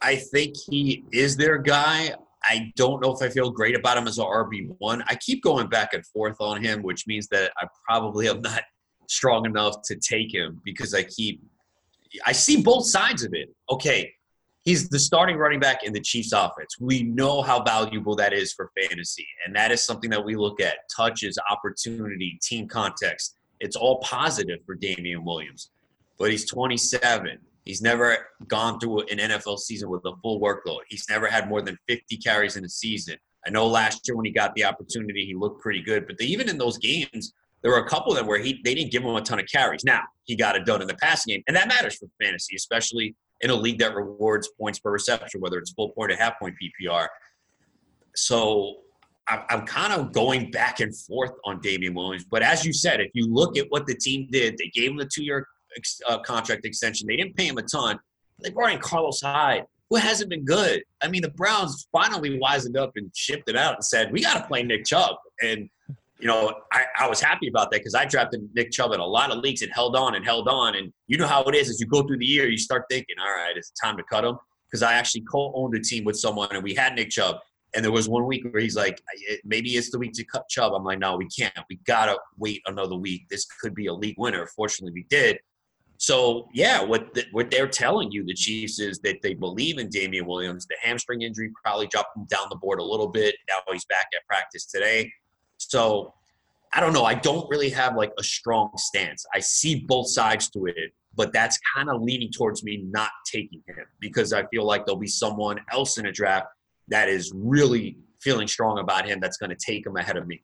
[0.00, 2.14] I think he is their guy.
[2.44, 5.02] I don't know if I feel great about him as an RB1.
[5.08, 8.62] I keep going back and forth on him, which means that I probably am not
[9.08, 11.42] strong enough to take him because I keep
[12.26, 13.48] I see both sides of it.
[13.70, 14.12] Okay,
[14.64, 16.76] he's the starting running back in the Chiefs offense.
[16.80, 20.60] We know how valuable that is for fantasy, and that is something that we look
[20.60, 20.76] at.
[20.94, 23.36] Touches, opportunity, team context.
[23.60, 25.70] It's all positive for Damien Williams.
[26.18, 27.38] But he's 27.
[27.64, 28.16] He's never
[28.48, 30.80] gone through an NFL season with a full workload.
[30.88, 33.16] He's never had more than 50 carries in a season.
[33.46, 36.06] I know last year when he got the opportunity, he looked pretty good.
[36.06, 38.90] But even in those games, there were a couple of them where he they didn't
[38.90, 39.84] give him a ton of carries.
[39.84, 43.14] Now he got it done in the passing game, and that matters for fantasy, especially
[43.40, 46.54] in a league that rewards points per reception, whether it's full point or half point
[46.60, 47.06] PPR.
[48.14, 48.76] So
[49.28, 52.24] I'm, I'm kind of going back and forth on Damien Williams.
[52.24, 54.96] But as you said, if you look at what the team did, they gave him
[54.96, 55.46] the two year
[55.76, 57.06] ex, uh, contract extension.
[57.06, 57.98] They didn't pay him a ton.
[58.42, 60.82] They brought in Carlos Hyde, who hasn't been good.
[61.02, 64.40] I mean, the Browns finally wisened up and shipped it out and said, we got
[64.40, 65.16] to play Nick Chubb.
[65.42, 65.68] And,
[66.18, 69.06] you know, I, I was happy about that because I drafted Nick Chubb in a
[69.06, 70.76] lot of leagues and held on and held on.
[70.76, 73.16] And you know how it is as you go through the year, you start thinking,
[73.20, 74.38] all right, it's time to cut him.
[74.70, 77.36] Because I actually co owned a team with someone and we had Nick Chubb.
[77.74, 79.00] And there was one week where he's like,
[79.44, 80.72] maybe it's the week to cut Chubb.
[80.72, 81.52] I'm like, no, we can't.
[81.68, 83.28] We got to wait another week.
[83.28, 84.46] This could be a league winner.
[84.46, 85.38] Fortunately, we did.
[86.02, 89.88] So yeah, what the, what they're telling you, the Chiefs, is that they believe in
[89.88, 90.66] Damien Williams.
[90.66, 93.36] The hamstring injury probably dropped him down the board a little bit.
[93.48, 95.12] Now he's back at practice today.
[95.58, 96.12] So
[96.74, 97.04] I don't know.
[97.04, 99.24] I don't really have like a strong stance.
[99.32, 103.62] I see both sides to it, but that's kind of leaning towards me not taking
[103.68, 106.48] him because I feel like there'll be someone else in a draft
[106.88, 110.42] that is really feeling strong about him that's going to take him ahead of me.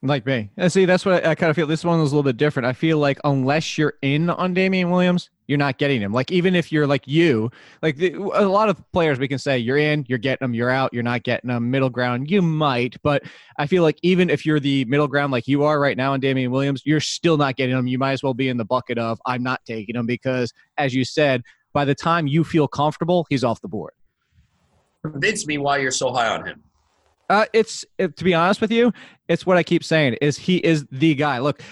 [0.00, 0.48] Like me.
[0.56, 1.66] And see, that's what I, I kind of feel.
[1.66, 2.66] This one was a little bit different.
[2.66, 6.12] I feel like unless you're in on Damien Williams, you're not getting him.
[6.12, 7.50] Like even if you're like you,
[7.82, 10.70] like the, a lot of players, we can say you're in, you're getting them, you're
[10.70, 11.68] out, you're not getting them.
[11.68, 13.24] Middle ground, you might, but
[13.58, 16.20] I feel like even if you're the middle ground, like you are right now in
[16.20, 17.88] Damien Williams, you're still not getting them.
[17.88, 20.94] You might as well be in the bucket of I'm not taking him because, as
[20.94, 23.94] you said, by the time you feel comfortable, he's off the board.
[25.02, 26.62] Convince me why you're so high on him.
[27.30, 28.92] Uh, it's it, to be honest with you,
[29.28, 31.38] it's what I keep saying is he is the guy.
[31.38, 31.62] Look,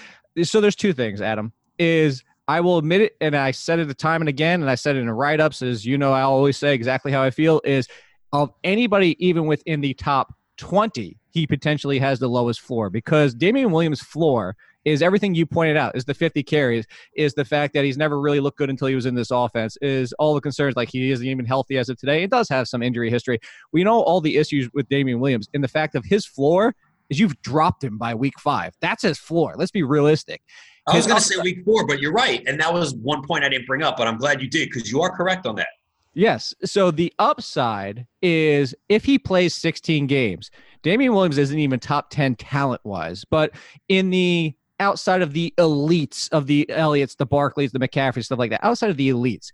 [0.43, 1.51] so there's two things, Adam.
[1.79, 4.95] Is I will admit it, and I said it time and again, and I said
[4.95, 7.61] it in write ups, as you know, I always say exactly how I feel.
[7.65, 7.87] Is
[8.33, 13.71] of anybody even within the top 20, he potentially has the lowest floor because Damien
[13.71, 17.83] Williams' floor is everything you pointed out is the 50 carries is the fact that
[17.83, 20.77] he's never really looked good until he was in this offense is all the concerns
[20.77, 23.37] like he isn't even healthy as of today it does have some injury history
[23.73, 26.73] we know all the issues with Damien Williams and the fact of his floor
[27.09, 30.41] is you've dropped him by week five that's his floor let's be realistic
[30.87, 32.41] I was going to say week four, but you're right.
[32.47, 34.89] And that was one point I didn't bring up, but I'm glad you did because
[34.89, 35.67] you are correct on that.
[36.13, 36.53] Yes.
[36.63, 40.49] So the upside is if he plays 16 games,
[40.81, 43.51] Damien Williams isn't even top 10 talent wise, but
[43.89, 48.51] in the outside of the elites of the Elliott's, the Barkleys, the McCaffrey, stuff like
[48.51, 49.51] that, outside of the elites,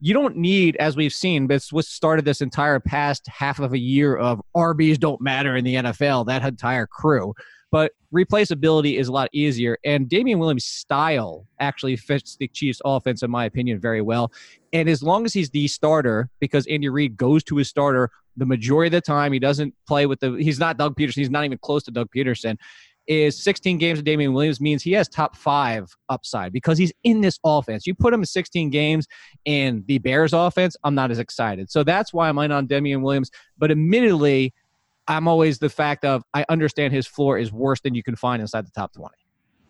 [0.00, 3.78] you don't need, as we've seen, it's what started this entire past half of a
[3.78, 7.34] year of RBs don't matter in the NFL, that entire crew.
[7.70, 9.78] But replaceability is a lot easier.
[9.84, 14.32] And Damien Williams' style actually fits the Chiefs' offense, in my opinion, very well.
[14.72, 18.46] And as long as he's the starter, because Andy Reid goes to his starter the
[18.46, 21.16] majority of the time, he doesn't play with the, he's not Doug Pederson.
[21.16, 22.56] He's not even close to Doug Pederson
[23.10, 27.20] is 16 games of Damien Williams means he has top five upside because he's in
[27.20, 27.84] this offense.
[27.84, 29.08] You put him in 16 games
[29.44, 31.72] in the Bears offense, I'm not as excited.
[31.72, 33.32] So that's why I'm in on Damien Williams.
[33.58, 34.54] But admittedly,
[35.08, 38.40] I'm always the fact of I understand his floor is worse than you can find
[38.40, 39.12] inside the top 20.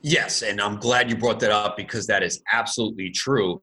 [0.03, 3.63] Yes, and I'm glad you brought that up because that is absolutely true.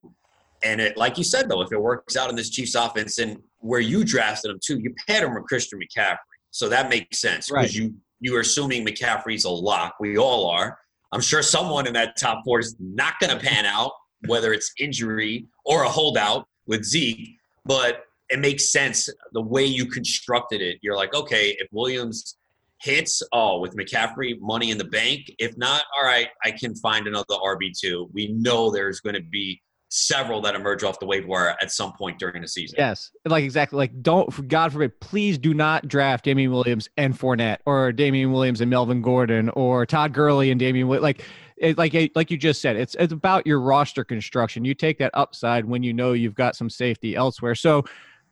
[0.64, 3.38] And it, like you said, though, if it works out in this Chiefs offense and
[3.60, 6.18] where you drafted him too, you paired him with Christian McCaffrey,
[6.50, 7.74] so that makes sense because right.
[7.76, 9.96] you you are assuming McCaffrey's a lock.
[10.00, 10.78] We all are.
[11.12, 13.92] I'm sure someone in that top four is not going to pan out,
[14.28, 17.38] whether it's injury or a holdout with Zeke.
[17.66, 20.80] But it makes sense the way you constructed it.
[20.82, 22.38] You're like, okay, if Williams
[22.82, 25.32] hits, oh, with McCaffrey, money in the bank.
[25.40, 28.10] If not, all right, I can find another RB2.
[28.14, 31.94] We know there's going to be several that emerge off the waiver wire at some
[31.94, 32.76] point during the season.
[32.78, 33.78] Yes, like exactly.
[33.78, 38.62] Like don't, God forbid, please do not draft Damien Williams and Fournette, or Damien Williams
[38.62, 40.88] and Melvin Gordon, or Todd Gurley and Damien.
[40.88, 41.24] Like,
[41.58, 44.66] it, like like you just said, it's it's about your roster construction.
[44.66, 47.56] You take that upside when you know you've got some safety elsewhere.
[47.56, 47.84] So,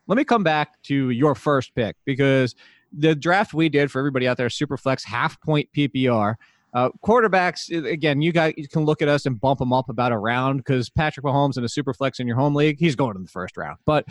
[0.07, 2.55] let me come back to your first pick because
[2.97, 6.35] the draft we did for everybody out there, Superflex half point PPR.
[6.75, 10.11] Uh, quarterbacks, again, you guys you can look at us and bump them up about
[10.11, 13.15] a round because Patrick Mahomes in a super flex in your home league, he's going
[13.15, 13.77] in the first round.
[13.85, 14.05] But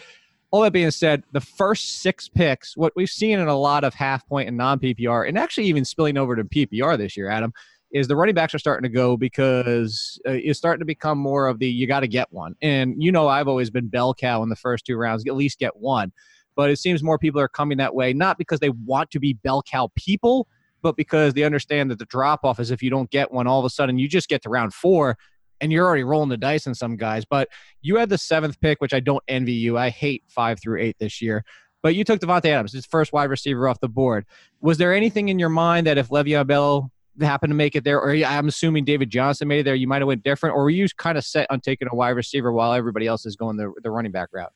[0.51, 3.93] all that being said, the first six picks, what we've seen in a lot of
[3.93, 7.53] half point and non PPR, and actually even spilling over to PPR this year, Adam,
[7.93, 11.49] is the running backs are starting to go because uh, it's starting to become more
[11.49, 12.57] of the you got to get one.
[12.63, 15.59] And you know, I've always been bell cow in the first two rounds, at least
[15.59, 16.13] get one.
[16.57, 19.35] But it seems more people are coming that way, not because they want to be
[19.35, 20.49] bell cow people,
[20.85, 23.59] but because they understand that the drop off is if you don't get one, all
[23.59, 25.17] of a sudden you just get to round four
[25.61, 27.25] and you're already rolling the dice in some guys.
[27.25, 27.49] But
[27.81, 29.79] you had the seventh pick, which I don't envy you.
[29.79, 31.43] I hate five through eight this year.
[31.83, 34.27] But you took Davante Adams, his first wide receiver off the board.
[34.61, 38.01] Was there anything in your mind that if Le'Veon Bell happened to make it there,
[38.01, 40.71] or I'm assuming David Johnson made it there, you might have went different, or were
[40.71, 43.73] you kind of set on taking a wide receiver while everybody else is going the,
[43.83, 44.53] the running back route?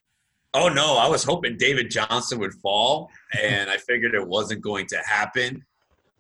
[0.55, 4.87] Oh no, I was hoping David Johnson would fall, and I figured it wasn't going
[4.87, 5.65] to happen.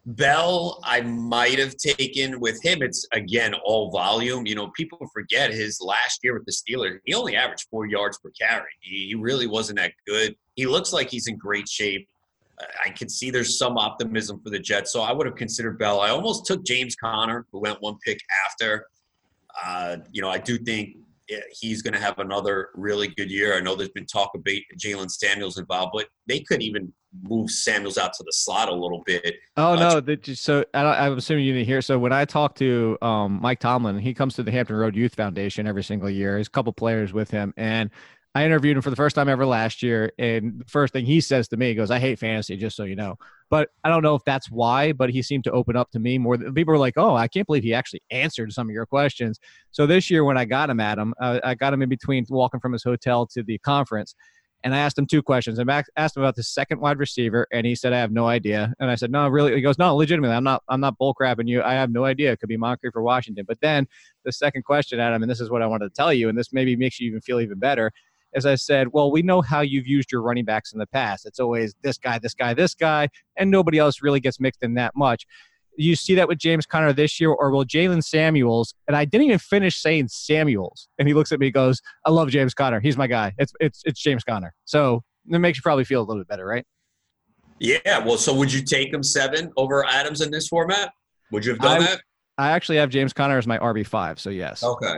[0.09, 2.81] Bell, I might have taken with him.
[2.81, 4.47] It's again all volume.
[4.47, 6.99] You know, people forget his last year with the Steelers.
[7.05, 8.71] He only averaged four yards per carry.
[8.81, 10.35] He, really wasn't that good.
[10.57, 12.09] He looks like he's in great shape.
[12.83, 16.01] I can see there's some optimism for the Jets, so I would have considered Bell.
[16.01, 18.87] I almost took James Conner, who went one pick after.
[19.63, 20.97] Uh, you know, I do think
[21.61, 23.57] he's going to have another really good year.
[23.57, 27.99] I know there's been talk about Jaylen Samuels involved, but they could even move Samuels
[27.99, 29.37] out to the slot a little bit.
[29.57, 30.17] Oh uh, no!
[30.35, 31.83] so I, am assuming you didn't hear.
[31.83, 35.15] So when I talk to um, Mike Tomlin, he comes to the Hampton Road Youth
[35.15, 36.35] Foundation every single year.
[36.35, 37.91] There's a couple players with him, and
[38.35, 41.21] I interviewed him for the first time ever last year, and the first thing he
[41.21, 43.17] says to me, he goes, "I hate fantasy, just so you know."
[43.51, 46.19] But I don't know if that's why, but he seemed to open up to me
[46.19, 46.37] more.
[46.37, 49.39] People were like, "Oh, I can't believe he actually answered some of your questions."
[49.71, 52.61] So this year, when I got him him, uh, I got him in between walking
[52.61, 54.15] from his hotel to the conference,
[54.65, 55.59] and I asked him two questions.
[55.59, 58.75] I asked him about the second wide receiver, and he said, "I have no idea."
[58.81, 60.63] And I said, "No, really?" He goes, "No, legitimately, I'm not.
[60.69, 61.63] I'm not bull crapping you.
[61.63, 62.33] I have no idea.
[62.33, 63.87] It could be Moncrief for Washington." But then
[64.25, 66.53] the second question Adam, and this is what I wanted to tell you, and this
[66.53, 67.93] maybe makes you even feel even better
[68.35, 71.27] as I said, well, we know how you've used your running backs in the past.
[71.27, 74.75] It's always this guy, this guy, this guy, and nobody else really gets mixed in
[74.75, 75.27] that much.
[75.77, 78.75] You see that with James Conner this year, or will Jaylen Samuels?
[78.89, 82.31] And I didn't even finish saying Samuels, and he looks at me, goes, "I love
[82.31, 82.81] James Conner.
[82.81, 83.33] He's my guy.
[83.39, 86.47] It's it's it's James Conner." So it makes you probably feel a little bit better,
[86.47, 86.67] right?
[87.61, 88.05] Yeah.
[88.05, 90.93] Well, so would you take him seven over Adams in this format?
[91.31, 92.01] Would you have done I, that?
[92.39, 94.65] I actually have James Conner as my RB five, so yes.
[94.65, 94.97] Okay.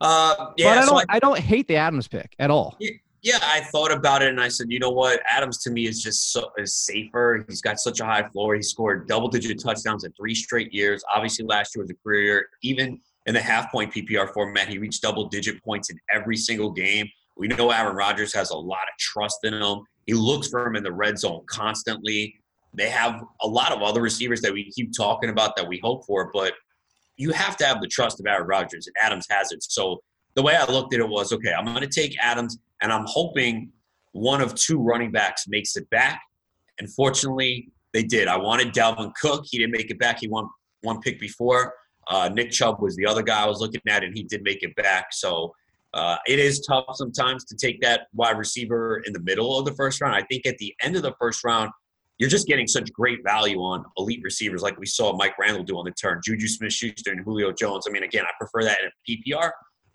[0.00, 1.06] Uh, yeah, but I don't.
[1.10, 2.76] I, I, don't hate the Adams pick at all.
[2.78, 2.90] Yeah,
[3.22, 5.20] yeah, I thought about it and I said, you know what?
[5.28, 7.44] Adams to me is just so is safer.
[7.48, 8.54] He's got such a high floor.
[8.54, 11.02] He scored double digit touchdowns in three straight years.
[11.12, 12.48] Obviously, last year was a career year.
[12.62, 16.70] Even in the half point PPR format, he reached double digit points in every single
[16.70, 17.08] game.
[17.36, 19.80] We know Aaron Rodgers has a lot of trust in him.
[20.06, 22.34] He looks for him in the red zone constantly.
[22.72, 26.06] They have a lot of other receivers that we keep talking about that we hope
[26.06, 26.54] for, but
[27.18, 29.62] you have to have the trust of Aaron Rodgers, and Adams has it.
[29.62, 30.00] So
[30.34, 33.04] the way I looked at it was okay, I'm going to take Adams, and I'm
[33.06, 33.70] hoping
[34.12, 36.22] one of two running backs makes it back.
[36.78, 38.28] And fortunately, they did.
[38.28, 39.44] I wanted Dalvin Cook.
[39.48, 40.20] He didn't make it back.
[40.20, 40.48] He won
[40.82, 41.74] one pick before.
[42.08, 44.62] Uh, Nick Chubb was the other guy I was looking at, and he did make
[44.62, 45.08] it back.
[45.12, 45.52] So
[45.94, 49.74] uh, it is tough sometimes to take that wide receiver in the middle of the
[49.74, 50.14] first round.
[50.14, 51.70] I think at the end of the first round,
[52.18, 55.78] you're just getting such great value on elite receivers like we saw Mike Randall do
[55.78, 57.86] on the turn, Juju Smith Schuster and Julio Jones.
[57.88, 59.50] I mean, again, I prefer that in PPR,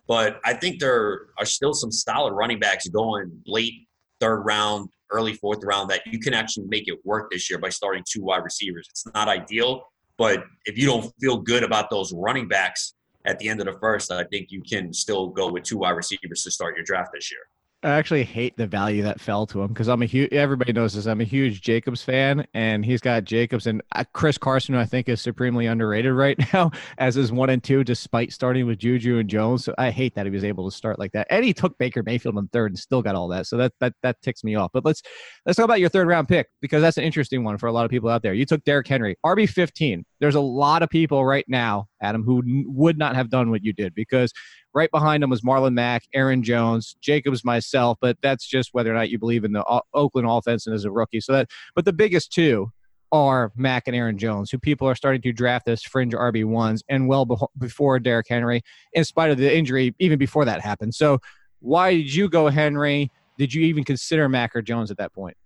[0.06, 3.86] but I think there are still some solid running backs going late
[4.20, 7.68] third round, early fourth round that you can actually make it work this year by
[7.68, 8.86] starting two wide receivers.
[8.90, 9.82] It's not ideal,
[10.16, 12.94] but if you don't feel good about those running backs
[13.26, 15.90] at the end of the first, I think you can still go with two wide
[15.90, 17.40] receivers to start your draft this year.
[17.84, 20.32] I actually hate the value that fell to him because I'm a huge.
[20.32, 21.04] Everybody knows this.
[21.04, 24.86] I'm a huge Jacobs fan, and he's got Jacobs and uh, Chris Carson, who I
[24.86, 29.18] think is supremely underrated right now, as his one and two, despite starting with Juju
[29.18, 29.66] and Jones.
[29.66, 32.02] So I hate that he was able to start like that, and he took Baker
[32.02, 33.46] Mayfield in third and still got all that.
[33.46, 34.70] So that that that ticks me off.
[34.72, 35.02] But let's
[35.44, 37.84] let's talk about your third round pick because that's an interesting one for a lot
[37.84, 38.32] of people out there.
[38.32, 40.06] You took Derrick Henry, RB 15.
[40.20, 43.72] There's a lot of people right now, Adam, who would not have done what you
[43.72, 44.32] did because
[44.74, 47.96] Right behind him was Marlon Mack, Aaron Jones, Jacobs, myself.
[48.00, 50.84] But that's just whether or not you believe in the o- Oakland offense and as
[50.84, 51.20] a rookie.
[51.20, 52.72] So that, but the biggest two
[53.12, 56.82] are Mack and Aaron Jones, who people are starting to draft as fringe RB ones,
[56.88, 58.62] and well be- before Derrick Henry,
[58.92, 60.96] in spite of the injury, even before that happened.
[60.96, 61.20] So,
[61.60, 63.12] why did you go Henry?
[63.38, 65.36] Did you even consider Mack or Jones at that point?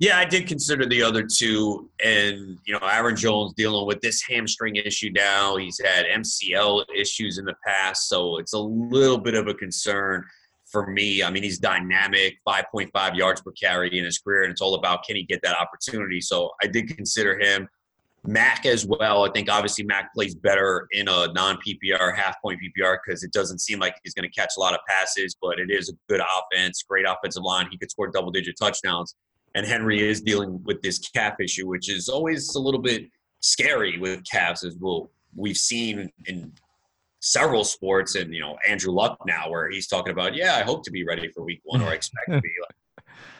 [0.00, 4.22] Yeah, I did consider the other two, and you know, Aaron Jones dealing with this
[4.22, 5.56] hamstring issue now.
[5.56, 10.24] He's had MCL issues in the past, so it's a little bit of a concern
[10.64, 11.22] for me.
[11.22, 15.04] I mean, he's dynamic, 5.5 yards per carry in his career, and it's all about
[15.04, 16.20] can he get that opportunity.
[16.20, 17.68] So I did consider him.
[18.26, 19.24] Mack as well.
[19.24, 23.32] I think obviously Mack plays better in a non PPR, half point PPR because it
[23.32, 25.92] doesn't seem like he's going to catch a lot of passes, but it is a
[26.08, 27.68] good offense, great offensive line.
[27.70, 29.14] He could score double digit touchdowns
[29.54, 33.06] and Henry is dealing with this calf issue, which is always a little bit
[33.40, 36.52] scary with calves, as well we've seen in
[37.20, 40.84] several sports, and you know Andrew Luck now, where he's talking about, yeah, I hope
[40.84, 42.50] to be ready for Week One, or I expect to be.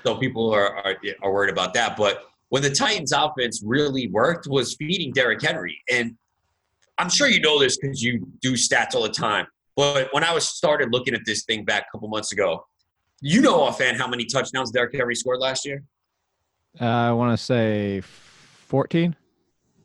[0.05, 4.47] So people are, are are worried about that, but when the Titans' offense really worked
[4.47, 6.15] was feeding Derrick Henry, and
[6.99, 9.47] I'm sure you know this because you do stats all the time.
[9.77, 12.67] But when I was started looking at this thing back a couple months ago,
[13.23, 15.83] you know offhand how many touchdowns Derrick Henry scored last year?
[16.81, 19.15] Uh, I want to say 14.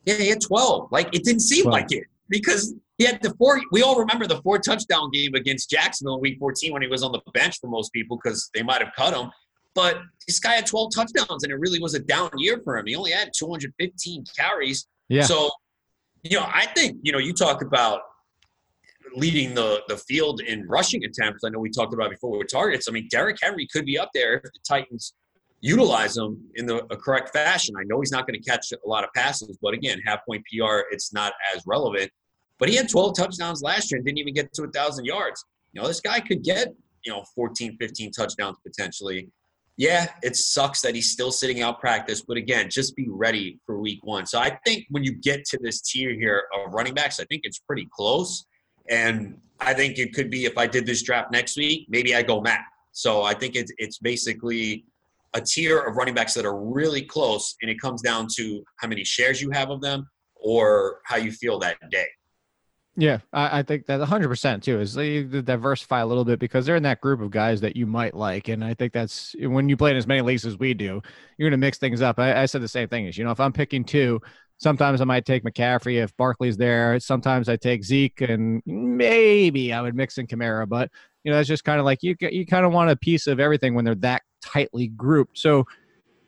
[0.05, 0.91] Yeah, he had 12.
[0.91, 1.71] Like it didn't seem 12.
[1.73, 3.61] like it because he had the four.
[3.71, 7.03] We all remember the four touchdown game against Jacksonville in Week 14 when he was
[7.03, 9.31] on the bench for most people because they might have cut him.
[9.75, 12.87] But this guy had 12 touchdowns, and it really was a down year for him.
[12.87, 14.87] He only had 215 carries.
[15.07, 15.21] Yeah.
[15.21, 15.49] So,
[16.23, 18.01] you know, I think, you know, you talk about
[19.15, 21.43] leading the, the field in rushing attempts.
[21.45, 22.89] I know we talked about before with targets.
[22.89, 25.13] I mean, Derrick Henry could be up there if the Titans
[25.61, 27.75] utilize him in the correct fashion.
[27.77, 30.43] I know he's not going to catch a lot of passes, but again, half point
[30.45, 32.11] PR, it's not as relevant.
[32.59, 35.45] But he had 12 touchdowns last year and didn't even get to a 1,000 yards.
[35.73, 36.69] You know, this guy could get,
[37.05, 39.29] you know, 14, 15 touchdowns potentially.
[39.77, 43.79] Yeah, it sucks that he's still sitting out practice, but again, just be ready for
[43.79, 44.25] week one.
[44.25, 47.43] So I think when you get to this tier here of running backs, I think
[47.45, 48.45] it's pretty close.
[48.89, 52.23] And I think it could be if I did this draft next week, maybe I
[52.23, 52.65] go Mack.
[52.91, 54.83] So I think it's it's basically
[55.33, 58.87] a tier of running backs that are really close, and it comes down to how
[58.87, 62.07] many shares you have of them or how you feel that day.
[62.99, 66.75] Yeah, I, I think that 100% too is they diversify a little bit because they're
[66.75, 68.49] in that group of guys that you might like.
[68.49, 71.01] And I think that's when you play in as many leagues as we do,
[71.37, 72.19] you're going to mix things up.
[72.19, 74.19] I, I said the same thing is, you know, if I'm picking two,
[74.57, 76.99] sometimes I might take McCaffrey if Barkley's there.
[76.99, 80.67] Sometimes I take Zeke and maybe I would mix in Kamara.
[80.67, 80.91] But,
[81.23, 83.39] you know, it's just kind of like you, you kind of want a piece of
[83.39, 85.37] everything when they're that tightly grouped.
[85.37, 85.65] So,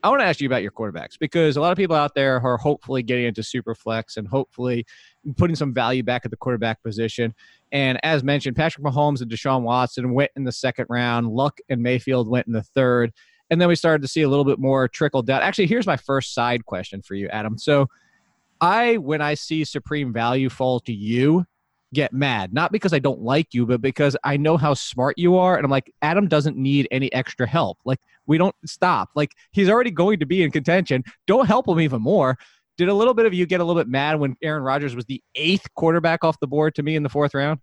[0.03, 2.41] I want to ask you about your quarterbacks because a lot of people out there
[2.41, 4.85] are hopefully getting into super flex and hopefully
[5.37, 7.35] putting some value back at the quarterback position.
[7.71, 11.27] And as mentioned, Patrick Mahomes and Deshaun Watson went in the second round.
[11.27, 13.13] Luck and Mayfield went in the third.
[13.51, 15.41] And then we started to see a little bit more trickle down.
[15.41, 17.57] Actually, here's my first side question for you, Adam.
[17.59, 17.87] So
[18.59, 21.45] I, when I see supreme value fall to you,
[21.93, 22.53] get mad.
[22.53, 25.55] Not because I don't like you, but because I know how smart you are.
[25.57, 27.79] And I'm like, Adam doesn't need any extra help.
[27.85, 29.09] Like, we don't stop.
[29.15, 31.03] Like, he's already going to be in contention.
[31.27, 32.37] Don't help him even more.
[32.77, 35.05] Did a little bit of you get a little bit mad when Aaron Rodgers was
[35.05, 37.59] the eighth quarterback off the board to me in the fourth round?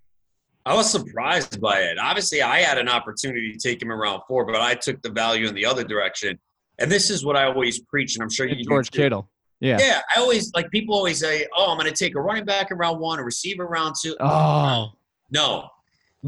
[0.67, 1.99] I was surprised by it.
[1.99, 5.49] Obviously, I had an opportunity to take him around four, but I took the value
[5.49, 6.39] in the other direction.
[6.79, 9.31] And this is what I always preach, and I'm sure you George Kittle.
[9.61, 9.79] Yeah.
[9.81, 10.01] Yeah.
[10.15, 13.01] I always like people always say, Oh, I'm gonna take a running back in round
[13.01, 14.17] one, a receiver round two.
[14.21, 14.93] Oh.
[15.31, 15.69] No.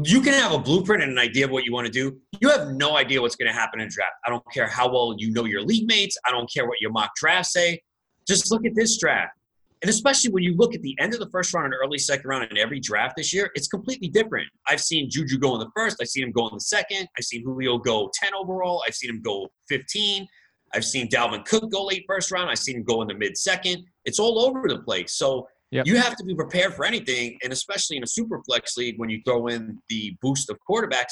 [0.03, 2.17] You can have a blueprint and an idea of what you want to do.
[2.39, 4.13] You have no idea what's going to happen in draft.
[4.25, 6.17] I don't care how well you know your league mates.
[6.25, 7.81] I don't care what your mock drafts say.
[8.25, 9.33] Just look at this draft.
[9.81, 12.29] And especially when you look at the end of the first round and early second
[12.29, 14.47] round in every draft this year, it's completely different.
[14.67, 15.97] I've seen Juju go in the first.
[15.99, 17.07] I've seen him go in the second.
[17.17, 18.83] I've seen Julio go 10 overall.
[18.87, 20.27] I've seen him go 15.
[20.73, 22.49] I've seen Dalvin Cook go late first round.
[22.49, 23.85] I've seen him go in the mid second.
[24.05, 25.13] It's all over the place.
[25.13, 25.85] So yep.
[25.85, 29.09] you have to be prepared for anything, and especially in a super flex league when
[29.09, 31.11] you throw in the boost of quarterbacks.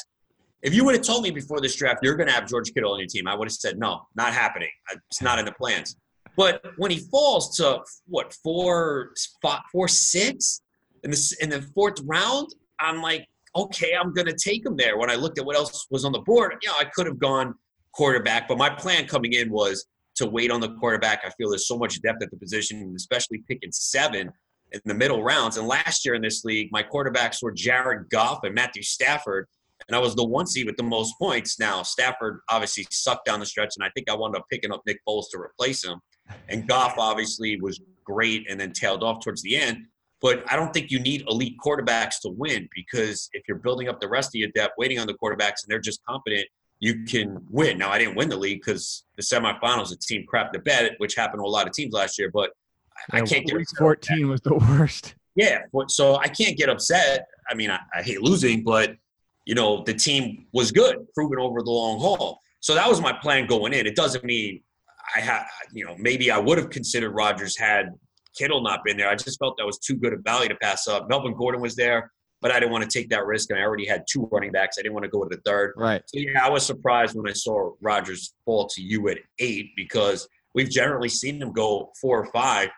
[0.61, 2.91] If you would have told me before this draft you're going to have George Kittle
[2.93, 4.69] on your team, I would have said no, not happening.
[5.09, 5.95] It's not in the plans.
[6.35, 10.61] But when he falls to what four, spot four, six
[11.03, 12.47] in the in the fourth round,
[12.79, 14.97] I'm like, okay, I'm going to take him there.
[14.97, 17.19] When I looked at what else was on the board, you know, I could have
[17.19, 17.55] gone
[17.93, 18.47] quarterback.
[18.47, 21.21] But my plan coming in was to wait on the quarterback.
[21.25, 24.31] I feel there's so much depth at the position, especially picking seven
[24.71, 25.57] in the middle rounds.
[25.57, 29.47] And last year in this league, my quarterbacks were Jared Goff and Matthew Stafford.
[29.87, 31.57] And I was the one seed with the most points.
[31.57, 34.81] Now, Stafford obviously sucked down the stretch, and I think I wound up picking up
[34.85, 36.01] Nick Foles to replace him.
[36.49, 39.85] And Goff obviously was great and then tailed off towards the end.
[40.21, 44.01] But I don't think you need elite quarterbacks to win because if you're building up
[44.01, 46.45] the rest of your depth, waiting on the quarterbacks, and they're just competent,
[46.79, 47.77] you can win.
[47.77, 51.15] Now, I didn't win the league because the semifinals, the team crapped the bed, which
[51.15, 52.31] happened to a lot of teams last year.
[52.33, 52.51] But
[53.13, 55.15] yeah, I can't get week 14 was the worst.
[55.35, 57.27] Yeah, so I can't get upset.
[57.49, 58.95] I mean, I, I, hate losing, but
[59.45, 62.39] you know the team was good, proven over the long haul.
[62.59, 63.87] So that was my plan going in.
[63.87, 64.61] It doesn't mean
[65.15, 67.93] I had, you know, maybe I would have considered Rodgers had
[68.37, 69.09] Kittle not been there.
[69.09, 71.09] I just felt that was too good a value to pass up.
[71.09, 72.11] Melvin Gordon was there
[72.41, 74.77] but I didn't want to take that risk, and I already had two running backs.
[74.77, 75.73] I didn't want to go to the third.
[75.75, 76.01] Right.
[76.05, 80.27] So yeah, I was surprised when I saw Rodgers fall to you at eight because
[80.53, 82.69] we've generally seen him go four or five.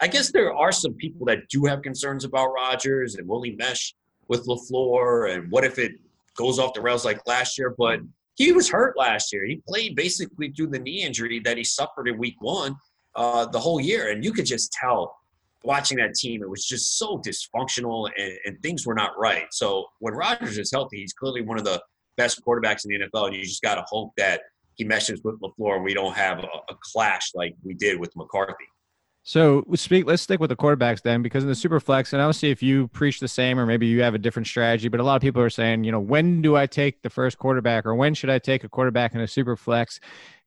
[0.00, 3.52] I guess there are some people that do have concerns about Rodgers and will he
[3.52, 3.94] mesh
[4.28, 5.92] with LaFleur and what if it
[6.36, 7.74] goes off the rails like last year?
[7.76, 8.00] But
[8.36, 9.44] he was hurt last year.
[9.44, 12.76] He played basically through the knee injury that he suffered in week one
[13.16, 15.16] uh, the whole year, and you could just tell
[15.64, 19.46] watching that team, it was just so dysfunctional and, and things were not right.
[19.50, 21.82] So when Rodgers is healthy, he's clearly one of the
[22.16, 24.42] best quarterbacks in the NFL, and you just got to hope that
[24.74, 28.14] he meshes with LaFleur and we don't have a, a clash like we did with
[28.16, 28.64] McCarthy.
[29.28, 30.06] So speak.
[30.06, 32.62] Let's stick with the quarterbacks then, because in the super flex, and I'll see if
[32.62, 34.88] you preach the same or maybe you have a different strategy.
[34.88, 37.36] But a lot of people are saying, you know, when do I take the first
[37.36, 40.00] quarterback, or when should I take a quarterback in a super flex?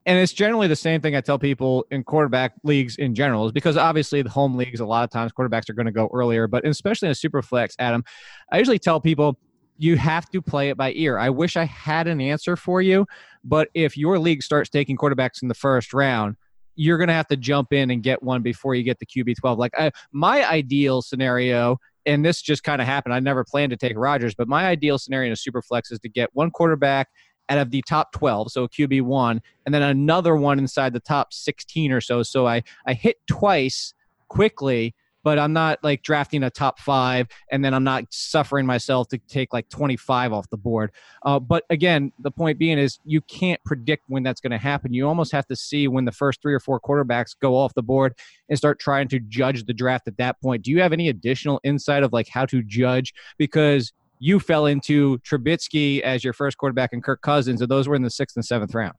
[0.05, 3.51] And it's generally the same thing I tell people in quarterback leagues in general, is
[3.51, 6.47] because obviously the home leagues, a lot of times quarterbacks are going to go earlier,
[6.47, 8.03] but especially in a super flex, Adam,
[8.51, 9.37] I usually tell people
[9.77, 11.17] you have to play it by ear.
[11.17, 13.05] I wish I had an answer for you,
[13.43, 16.35] but if your league starts taking quarterbacks in the first round,
[16.75, 19.35] you're going to have to jump in and get one before you get the QB
[19.39, 19.59] 12.
[19.59, 23.13] Like I, my ideal scenario, and this just kind of happened.
[23.13, 25.99] I never planned to take Rodgers, but my ideal scenario in a super flex is
[25.99, 27.09] to get one quarterback
[27.51, 31.33] out of the top 12, so QB one, and then another one inside the top
[31.33, 32.23] 16 or so.
[32.23, 33.93] So I, I hit twice
[34.29, 39.07] quickly but I'm not like drafting a top five and then I'm not suffering myself
[39.09, 40.91] to take like 25 off the board.
[41.23, 44.93] Uh, but again, the point being is you can't predict when that's going to happen.
[44.93, 47.83] You almost have to see when the first three or four quarterbacks go off the
[47.83, 48.15] board
[48.49, 50.63] and start trying to judge the draft at that point.
[50.63, 53.13] Do you have any additional insight of like how to judge?
[53.37, 57.95] Because you fell into Trubisky as your first quarterback and Kirk Cousins, and those were
[57.95, 58.93] in the sixth and seventh round.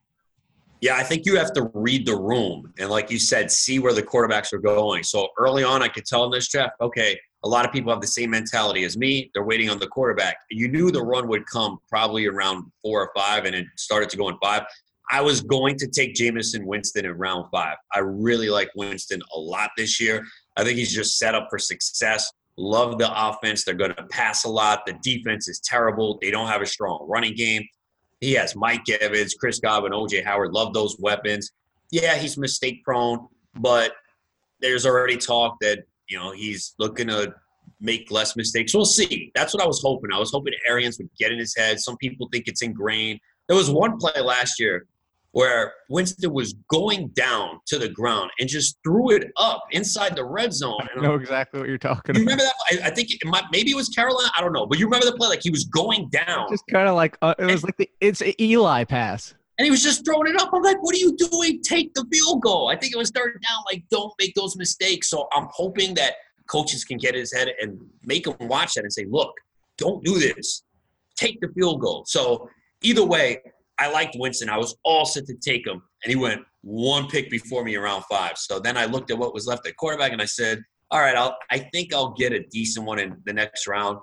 [0.80, 3.94] Yeah, I think you have to read the room and, like you said, see where
[3.94, 5.04] the quarterbacks are going.
[5.04, 8.00] So early on, I could tell in this draft, okay, a lot of people have
[8.00, 9.30] the same mentality as me.
[9.32, 10.38] They're waiting on the quarterback.
[10.50, 14.16] You knew the run would come probably around four or five, and it started to
[14.16, 14.64] go in five.
[15.08, 17.76] I was going to take Jameis Winston in round five.
[17.92, 20.24] I really like Winston a lot this year.
[20.56, 22.28] I think he's just set up for success.
[22.58, 23.64] Love the offense.
[23.64, 24.84] They're going to pass a lot.
[24.86, 26.18] The defense is terrible.
[26.20, 27.66] They don't have a strong running game.
[28.20, 30.52] He has Mike Evans, Chris Godwin, OJ Howard.
[30.52, 31.50] Love those weapons.
[31.90, 33.26] Yeah, he's mistake prone,
[33.56, 33.92] but
[34.60, 37.34] there's already talk that you know he's looking to
[37.80, 38.74] make less mistakes.
[38.74, 39.32] We'll see.
[39.34, 40.12] That's what I was hoping.
[40.12, 41.80] I was hoping Arians would get in his head.
[41.80, 43.18] Some people think it's ingrained.
[43.48, 44.86] There was one play last year
[45.32, 50.24] where Winston was going down to the ground and just threw it up inside the
[50.24, 50.86] red zone.
[50.96, 52.32] I know exactly what you're talking you about.
[52.38, 52.84] remember that?
[52.84, 54.30] I, I think it might, maybe it was Carolina.
[54.36, 56.88] I don't know, but you remember the play like he was going down, Just kind
[56.88, 59.34] of like uh, it was like the it's Eli pass.
[59.58, 60.50] and he was just throwing it up.
[60.52, 61.62] I'm like, what are you doing?
[61.62, 62.68] Take the field goal.
[62.68, 63.58] I think it was third down.
[63.66, 65.08] Like, don't make those mistakes.
[65.08, 66.14] So I'm hoping that
[66.46, 69.32] coaches can get his head and make him watch that and say, look,
[69.78, 70.62] don't do this.
[71.16, 72.04] Take the field goal.
[72.06, 72.50] So
[72.82, 73.38] either way,
[73.78, 74.48] I liked Winston.
[74.48, 78.02] I was all set to take him, and he went one pick before me around
[78.10, 78.36] five.
[78.36, 81.16] So then I looked at what was left at quarterback, and I said, all right,
[81.16, 83.98] I'll, I think I'll get a decent one in the next round.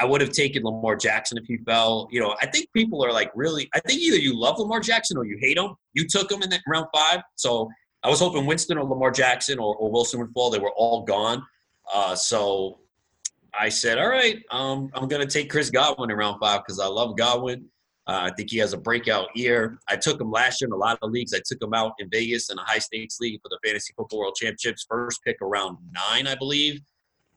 [0.00, 2.08] I would have taken Lamar Jackson if he fell.
[2.10, 3.68] You know, I think people are like really.
[3.74, 5.74] I think either you love Lamar Jackson or you hate him.
[5.92, 7.68] You took him in that round five, so
[8.02, 10.50] I was hoping Winston or Lamar Jackson or, or Wilson would fall.
[10.50, 11.42] They were all gone.
[11.92, 12.78] Uh, so
[13.58, 16.78] I said, all right, um, I'm going to take Chris Godwin in round five because
[16.78, 17.64] I love Godwin.
[18.08, 19.78] Uh, I think he has a breakout year.
[19.86, 21.34] I took him last year in a lot of leagues.
[21.34, 24.20] I took him out in Vegas in a high stakes league for the Fantasy Football
[24.20, 26.80] World Championships, first pick around nine, I believe.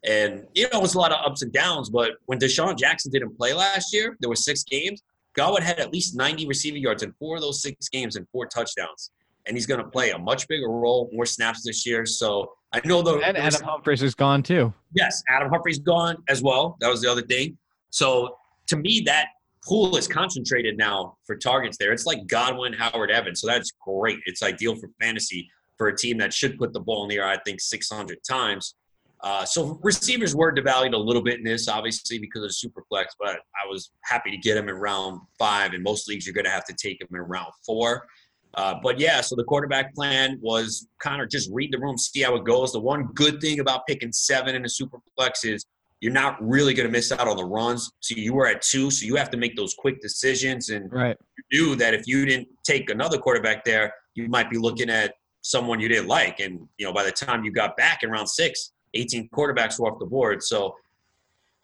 [0.05, 1.89] And, you know, it was a lot of ups and downs.
[1.89, 5.03] But when DeSean Jackson didn't play last year, there were six games.
[5.35, 8.45] Godwin had at least 90 receiving yards in four of those six games and four
[8.45, 9.11] touchdowns.
[9.47, 12.05] And he's going to play a much bigger role, more snaps this year.
[12.05, 13.15] So I know the.
[13.15, 14.73] And Adam Humphries is gone too.
[14.93, 16.77] Yes, Adam Humphrey's gone as well.
[16.79, 17.57] That was the other thing.
[17.89, 19.27] So to me, that
[19.67, 21.91] pool is concentrated now for targets there.
[21.91, 23.41] It's like Godwin, Howard, Evans.
[23.41, 24.19] So that's great.
[24.25, 27.27] It's ideal for fantasy for a team that should put the ball in the air,
[27.27, 28.75] I think, 600 times.
[29.23, 33.15] Uh, so receivers were devalued a little bit in this, obviously, because of super flex,
[33.19, 35.73] but I was happy to get him in round five.
[35.73, 38.07] In most leagues, you're going to have to take him in round four.
[38.55, 42.21] Uh, but yeah, so the quarterback plan was kind of just read the room, see
[42.21, 42.73] how it goes.
[42.73, 45.65] The one good thing about picking seven in a super flex is
[46.01, 47.91] you're not really going to miss out on the runs.
[47.99, 50.69] So you were at two, so you have to make those quick decisions.
[50.69, 51.15] And Right.
[51.51, 55.13] you knew that if you didn't take another quarterback there, you might be looking at
[55.41, 56.39] someone you didn't like.
[56.39, 59.91] And you know, by the time you got back in round six, 18 quarterbacks were
[59.91, 60.41] off the board.
[60.43, 60.75] So,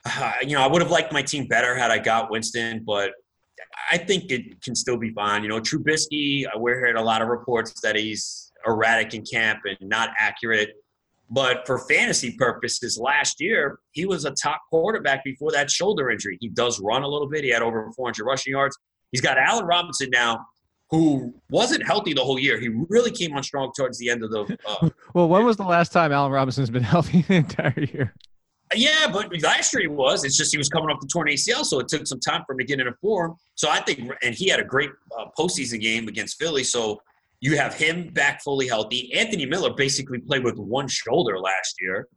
[0.06, 3.12] uh, you know, I would have liked my team better had I got Winston, but
[3.92, 5.42] I think it can still be fine.
[5.42, 9.78] You know, Trubisky, we're hearing a lot of reports that he's erratic in camp and
[9.90, 10.76] not accurate.
[11.30, 16.38] But for fantasy purposes, last year he was a top quarterback before that shoulder injury.
[16.40, 17.44] He does run a little bit.
[17.44, 18.78] He had over 400 rushing yards.
[19.12, 20.46] He's got Allen Robinson now,
[20.90, 22.60] who wasn't healthy the whole year.
[22.60, 24.58] He really came on strong towards the end of the.
[24.66, 28.14] Uh, Well, when was the last time Allen Robinson's been healthy the entire year?
[28.76, 30.24] yeah, but last year he was.
[30.26, 32.54] It's just he was coming off the torn ACL, so it took some time for
[32.54, 33.36] him to get into form.
[33.56, 36.64] So I think, and he had a great uh, postseason game against Philly.
[36.64, 37.02] So
[37.40, 39.14] you have him back fully healthy.
[39.14, 42.08] Anthony Miller basically played with one shoulder last year.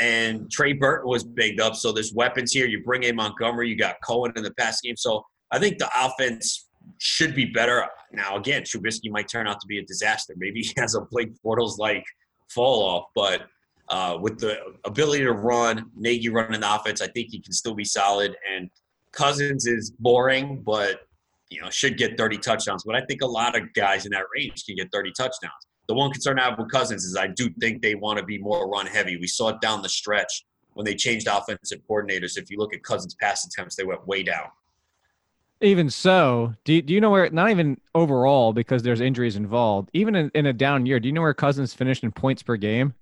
[0.00, 1.74] And Trey Burton was banged up.
[1.74, 2.66] So there's weapons here.
[2.66, 3.68] You bring in Montgomery.
[3.68, 4.96] You got Cohen in the pass game.
[4.96, 7.84] So I think the offense should be better.
[8.12, 10.34] Now, again, Trubisky might turn out to be a disaster.
[10.36, 12.04] Maybe he has a Blake Bortles like
[12.48, 13.06] fall off.
[13.14, 13.42] But
[13.88, 17.74] uh, with the ability to run, Nagy running the offense, I think he can still
[17.74, 18.36] be solid.
[18.54, 18.70] And
[19.12, 21.00] Cousins is boring, but
[21.50, 22.84] you know, should get 30 touchdowns.
[22.84, 25.66] But I think a lot of guys in that range can get 30 touchdowns.
[25.86, 28.38] The one concern I have with Cousins is I do think they want to be
[28.38, 29.16] more run heavy.
[29.16, 30.44] We saw it down the stretch
[30.74, 32.36] when they changed offensive coordinators.
[32.36, 34.48] If you look at Cousins' pass attempts, they went way down.
[35.60, 37.28] Even so, do you, do you know where?
[37.30, 39.90] Not even overall because there's injuries involved.
[39.92, 42.56] Even in, in a down year, do you know where Cousins finished in points per
[42.56, 42.94] game?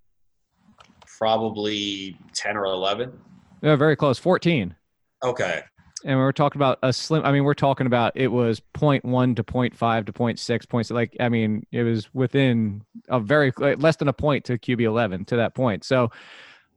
[1.19, 3.13] Probably ten or eleven.
[3.63, 4.75] Yeah, very close, fourteen.
[5.23, 5.63] Okay.
[6.07, 7.25] And we we're talking about a slim.
[7.25, 10.91] I mean, we're talking about it was 0.1 to 0.5 to 0.6 points.
[10.93, 14.83] Like, I mean, it was within a very like, less than a point to QB
[14.83, 15.83] 11 to that point.
[15.83, 16.13] So,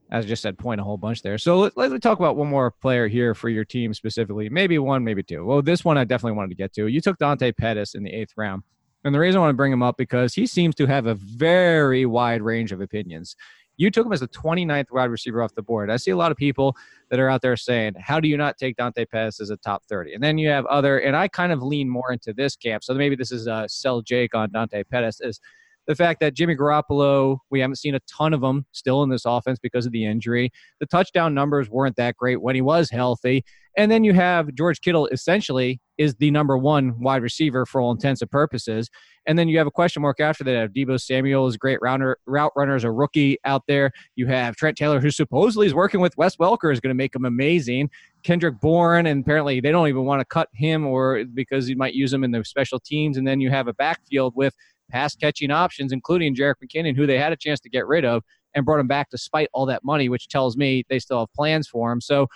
[0.09, 1.38] as I just said, point a whole bunch there.
[1.38, 4.49] So let, let's talk about one more player here for your team specifically.
[4.49, 5.45] Maybe one, maybe two.
[5.45, 6.88] Well, this one I definitely wanted to get to.
[6.88, 8.63] You took Dante Pettis in the eighth round.
[9.03, 11.13] And the reason I want to bring him up because he seems to have a
[11.13, 13.36] very wide range of opinions.
[13.80, 15.89] You took him as the 29th wide receiver off the board.
[15.89, 16.75] I see a lot of people
[17.09, 19.86] that are out there saying, How do you not take Dante Pettis as a top
[19.86, 20.15] 30?
[20.15, 22.84] And then you have other, and I kind of lean more into this camp.
[22.84, 25.39] So maybe this is a sell Jake on Dante Pettis, is
[25.89, 29.25] the fact that Jimmy Garoppolo, we haven't seen a ton of them still in this
[29.25, 30.51] offense because of the injury.
[30.79, 33.43] The touchdown numbers weren't that great when he was healthy.
[33.75, 37.89] And then you have George Kittle essentially is the number one wide receiver for all
[37.89, 38.87] intents and purposes.
[39.25, 40.73] And then you have a question mark after that.
[40.73, 43.91] Deebo Samuel is great rounder, route runner, is a rookie out there.
[44.15, 47.15] You have Trent Taylor, who supposedly is working with Wes Welker, is going to make
[47.15, 47.89] him amazing.
[48.21, 51.95] Kendrick Bourne, and apparently they don't even want to cut him or because you might
[51.95, 53.17] use him in the special teams.
[53.17, 54.53] And then you have a backfield with
[54.89, 58.23] pass catching options, including Jerick McKinnon, who they had a chance to get rid of
[58.55, 61.67] and brought him back despite all that money, which tells me they still have plans
[61.67, 62.01] for him.
[62.01, 62.27] So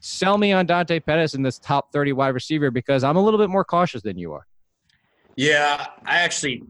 [0.00, 3.38] sell me on Dante Pettis in this top 30 wide receiver because I'm a little
[3.38, 4.46] bit more cautious than you are.
[5.36, 6.62] Yeah, I actually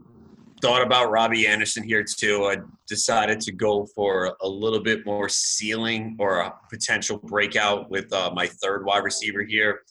[0.61, 2.45] thought about Robbie Anderson here too.
[2.45, 2.57] I
[2.87, 8.31] decided to go for a little bit more ceiling or a potential breakout with uh,
[8.33, 9.81] my third wide receiver here.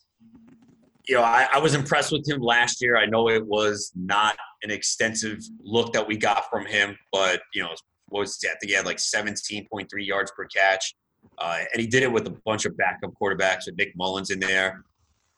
[1.06, 2.96] You know, I, I was impressed with him last year.
[2.96, 7.62] I know it was not an extensive look that we got from him, but you
[7.62, 7.74] know,
[8.12, 10.94] was I think he had like 17.3 yards per catch.
[11.38, 14.40] Uh, and he did it with a bunch of backup quarterbacks with Nick Mullens in
[14.40, 14.84] there.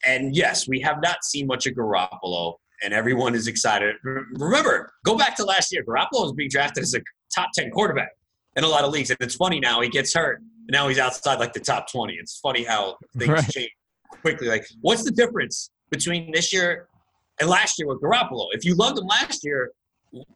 [0.06, 3.96] And yes, we have not seen much of Garoppolo, and everyone is excited.
[4.02, 5.82] Remember, go back to last year.
[5.84, 7.00] Garoppolo was being drafted as a
[7.34, 8.10] top 10 quarterback
[8.56, 9.10] in a lot of leagues.
[9.10, 12.14] And it's funny now, he gets hurt, and now he's outside like the top 20.
[12.14, 13.50] It's funny how things right.
[13.50, 13.70] change
[14.20, 14.48] quickly.
[14.48, 16.88] Like, what's the difference between this year
[17.40, 18.48] and last year with Garoppolo?
[18.52, 19.72] If you loved him last year,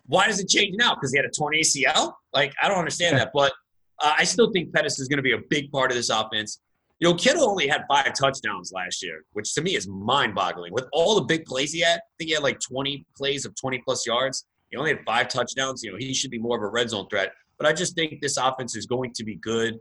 [0.07, 0.95] why does it change now?
[0.95, 2.13] Because he had a torn ACL?
[2.33, 3.31] Like, I don't understand that.
[3.33, 3.53] But
[4.01, 6.61] uh, I still think Pettis is going to be a big part of this offense.
[7.01, 10.73] You know, Kittle only had five touchdowns last year, which to me is mind boggling.
[10.73, 13.55] With all the big plays he had, I think he had like 20 plays of
[13.55, 14.47] 20 plus yards.
[14.71, 15.83] He only had five touchdowns.
[15.85, 17.33] You know, he should be more of a red zone threat.
[17.57, 19.79] But I just think this offense is going to be good.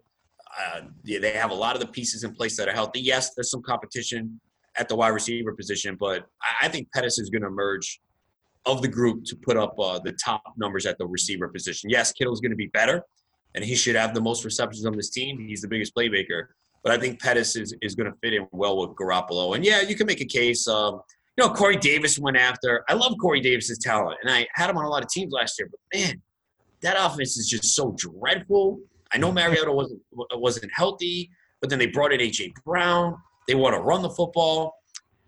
[0.60, 3.02] Uh, they have a lot of the pieces in place that are healthy.
[3.02, 4.40] Yes, there's some competition
[4.78, 6.28] at the wide receiver position, but
[6.62, 8.00] I think Pettis is going to emerge
[8.66, 11.90] of the group to put up uh, the top numbers at the receiver position.
[11.90, 13.02] Yes, Kittle's going to be better,
[13.56, 15.40] and he should have the most receptions on this team.
[15.40, 16.48] He's the biggest playmaker.
[16.84, 19.56] But I think Pettis is, is going to fit in well with Garoppolo.
[19.56, 20.68] And yeah, you can make a case.
[20.68, 21.02] You
[21.38, 22.84] know, Corey Davis went after.
[22.90, 25.58] I love Corey Davis's talent, and I had him on a lot of teams last
[25.60, 25.70] year.
[25.70, 26.22] But man,
[26.82, 28.80] that offense is just so dreadful.
[29.14, 30.02] I know Mariota wasn't
[30.34, 31.30] wasn't healthy,
[31.62, 33.18] but then they brought in AJ Brown.
[33.48, 34.76] They want to run the football.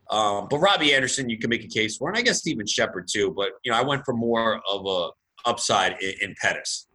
[0.09, 3.07] Um, but Robbie Anderson, you can make a case for, and I guess Steven Shepard
[3.11, 3.31] too.
[3.35, 5.09] But you know, I went for more of a
[5.47, 6.87] upside in, in Pettis.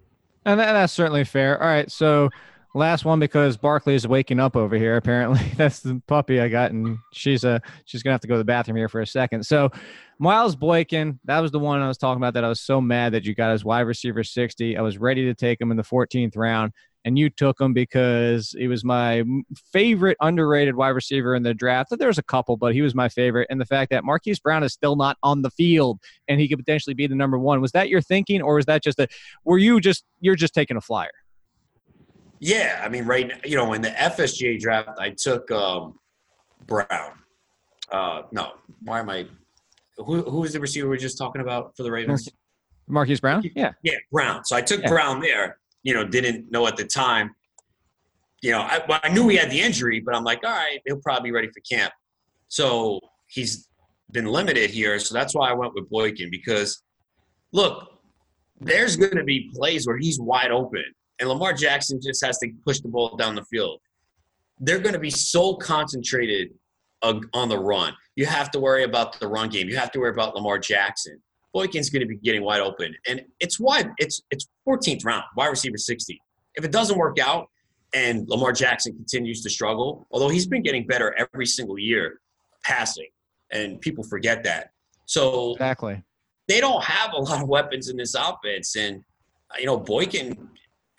[0.44, 1.60] And that's certainly fair.
[1.62, 2.28] All right, so
[2.74, 4.96] last one because Barkley is waking up over here.
[4.96, 8.34] Apparently, that's the puppy I got, and she's a uh, she's gonna have to go
[8.34, 9.46] to the bathroom here for a second.
[9.46, 9.70] So,
[10.18, 12.34] Miles Boykin, that was the one I was talking about.
[12.34, 14.76] That I was so mad that you got as wide receiver sixty.
[14.76, 16.72] I was ready to take him in the 14th round
[17.04, 19.22] and you took him because he was my
[19.72, 21.92] favorite underrated wide receiver in the draft.
[21.98, 23.46] There's a couple, but he was my favorite.
[23.50, 26.58] And the fact that Marquise Brown is still not on the field and he could
[26.58, 29.06] potentially be the number one was that your thinking, or was that just a
[29.44, 31.10] were you just you're just taking a flyer?
[32.40, 33.30] Yeah, I mean, right.
[33.44, 35.98] You know, in the FSGA draft, I took um,
[36.66, 37.12] Brown.
[37.90, 38.52] Uh, no,
[38.82, 39.26] why am I?
[39.98, 42.28] Who who was the receiver we were just talking about for the Ravens?
[42.86, 43.42] Marquise Brown.
[43.54, 43.72] Yeah.
[43.82, 44.44] Yeah, Brown.
[44.44, 44.88] So I took yeah.
[44.88, 47.30] Brown there you know, didn't know at the time.
[48.42, 50.98] You know, I, I knew he had the injury, but I'm like, all right, he'll
[50.98, 51.92] probably be ready for camp.
[52.48, 53.68] So he's
[54.10, 54.98] been limited here.
[54.98, 56.82] So that's why I went with Boykin because,
[57.52, 57.88] look,
[58.60, 60.84] there's going to be plays where he's wide open,
[61.20, 63.80] and Lamar Jackson just has to push the ball down the field.
[64.58, 66.50] They're going to be so concentrated
[67.02, 67.94] uh, on the run.
[68.16, 69.68] You have to worry about the run game.
[69.68, 71.20] You have to worry about Lamar Jackson.
[71.54, 73.90] Boykin's going to be getting wide open, and it's wide.
[73.98, 76.20] It's it's 14th round, wide receiver 60.
[76.56, 77.48] If it doesn't work out,
[77.94, 82.20] and Lamar Jackson continues to struggle, although he's been getting better every single year
[82.64, 83.06] passing,
[83.52, 84.70] and people forget that.
[85.06, 86.02] So exactly,
[86.48, 89.04] they don't have a lot of weapons in this offense, and
[89.52, 90.48] uh, you know Boykin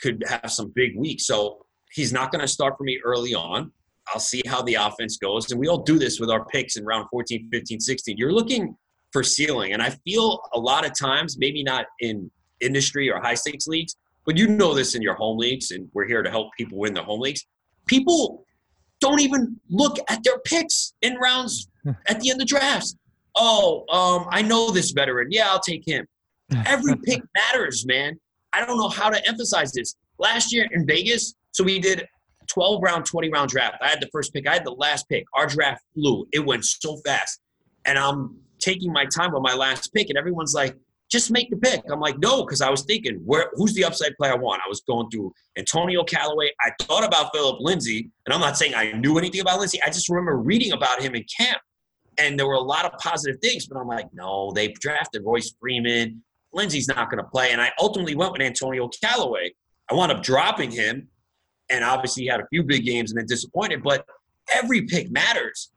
[0.01, 1.27] could have some big weeks.
[1.27, 3.71] So he's not going to start for me early on.
[4.13, 5.49] I'll see how the offense goes.
[5.51, 8.17] And we all do this with our picks in round 14, 15, 16.
[8.17, 8.77] You're looking
[9.15, 9.71] for ceiling.
[9.71, 13.95] And I feel a lot of times, maybe not in industry or high stakes leagues,
[14.25, 16.93] but you know this in your home leagues, and we're here to help people win
[16.93, 17.45] their home leagues.
[17.85, 18.43] People
[18.99, 21.69] don't even look at their picks in rounds
[22.07, 22.97] at the end of drafts.
[23.35, 25.29] Oh, um, I know this veteran.
[25.31, 26.05] Yeah, I'll take him.
[26.65, 28.19] Every pick matters, man.
[28.51, 29.95] I don't know how to emphasize this.
[30.17, 32.05] Last year in Vegas, so we did
[32.47, 33.77] 12 round, 20 round draft.
[33.81, 34.45] I had the first pick.
[34.45, 35.23] I had the last pick.
[35.33, 36.27] Our draft flew.
[36.33, 37.39] It went so fast.
[37.85, 40.75] And I'm taking my time with my last pick, and everyone's like,
[41.09, 41.81] just make the pick.
[41.91, 44.61] I'm like, no, because I was thinking, where who's the upside player I want?
[44.65, 46.49] I was going through Antonio Callaway.
[46.61, 49.79] I thought about Philip Lindsay, and I'm not saying I knew anything about Lindsay.
[49.83, 51.59] I just remember reading about him in camp.
[52.17, 55.53] And there were a lot of positive things, but I'm like, no, they drafted Royce
[55.59, 56.23] Freeman.
[56.53, 57.51] Lindsay's not going to play.
[57.51, 59.53] And I ultimately went with Antonio Callaway.
[59.91, 61.09] I wound up dropping him,
[61.69, 64.05] and obviously he had a few big games and then disappointed, but
[64.51, 65.71] every pick matters.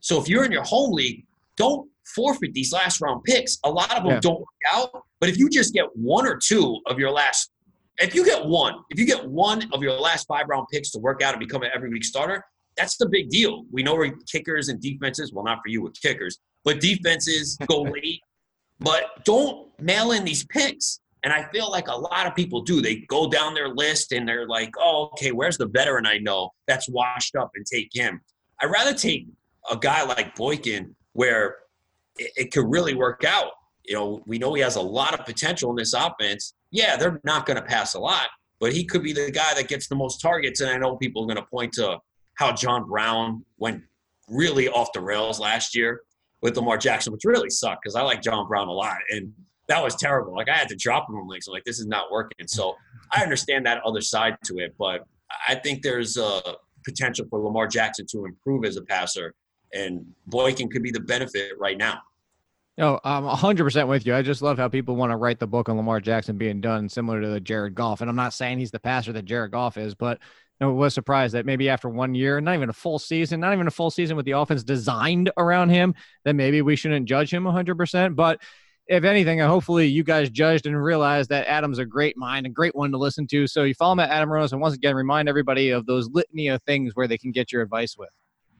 [0.00, 1.24] So if you're in your home league,
[1.56, 3.58] don't forfeit these last round picks.
[3.64, 4.20] A lot of them Yeah.
[4.20, 4.90] don't work out,
[5.20, 7.50] but if you just get one or two of your last,
[7.98, 10.98] if you get one, if you get one of your last five round picks to
[10.98, 12.44] work out and become an every week starter,
[12.76, 13.64] that's the big deal.
[13.70, 17.82] We know where kickers and defenses, well, not for you with kickers, but defenses go
[17.82, 18.20] late.
[18.80, 21.00] But don't mail in these picks.
[21.22, 22.82] And I feel like a lot of people do.
[22.82, 26.50] They go down their list and they're like, oh, okay, where's the veteran I know
[26.66, 28.20] that's washed up and take him?
[28.60, 29.28] I'd rather take
[29.70, 31.56] a guy like Boykin where
[32.16, 33.52] it, it could really work out.
[33.84, 36.54] You know, we know he has a lot of potential in this offense.
[36.70, 38.28] Yeah, they're not going to pass a lot,
[38.60, 40.60] but he could be the guy that gets the most targets.
[40.60, 41.98] And I know people are going to point to
[42.34, 43.82] how John Brown went
[44.28, 46.00] really off the rails last year
[46.40, 48.96] with Lamar Jackson, which really sucked because I like John Brown a lot.
[49.10, 49.32] And
[49.68, 50.34] that was terrible.
[50.34, 51.46] Like I had to drop him on leagues.
[51.46, 52.46] I'm like, this is not working.
[52.46, 52.74] So
[53.12, 55.04] I understand that other side to it, but
[55.48, 56.40] I think there's a
[56.84, 59.34] potential for Lamar Jackson to improve as a passer,
[59.74, 62.02] and Boykin could be the benefit right now.
[62.76, 64.16] No, I'm 100% with you.
[64.16, 66.88] I just love how people want to write the book on Lamar Jackson being done
[66.88, 68.00] similar to the Jared Goff.
[68.00, 70.18] And I'm not saying he's the passer that Jared Goff is, but
[70.60, 73.68] I was surprised that maybe after one year, not even a full season, not even
[73.68, 75.94] a full season with the offense designed around him,
[76.24, 78.16] that maybe we shouldn't judge him 100%.
[78.16, 78.40] But
[78.88, 82.50] if anything, uh, hopefully you guys judged and realized that Adam's a great mind, a
[82.50, 83.46] great one to listen to.
[83.46, 84.52] So you follow him at Adam Ronis.
[84.52, 87.62] And once again, remind everybody of those litany of things where they can get your
[87.62, 88.10] advice with.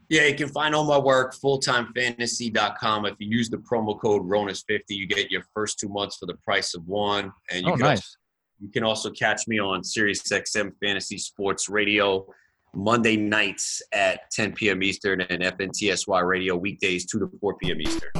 [0.09, 3.07] Yeah, you can find all my work, fulltimefantasy.com.
[3.07, 6.35] If you use the promo code RONIS50, you get your first two months for the
[6.35, 7.33] price of one.
[7.51, 8.17] And you Oh, can also nice.
[8.61, 12.27] You can also catch me on Sirius XM Fantasy Sports Radio
[12.75, 14.83] Monday nights at 10 p.m.
[14.83, 17.81] Eastern and FNTSY Radio weekdays 2 to 4 p.m.
[17.81, 18.11] Eastern.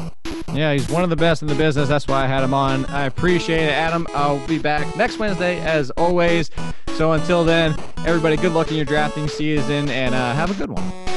[0.53, 1.89] Yeah, he's one of the best in the business.
[1.89, 2.85] That's why I had him on.
[2.87, 4.07] I appreciate it, Adam.
[4.15, 6.51] I'll be back next Wednesday as always.
[6.97, 7.75] So until then,
[8.07, 11.14] everybody, good luck in your drafting season and uh, have a good one.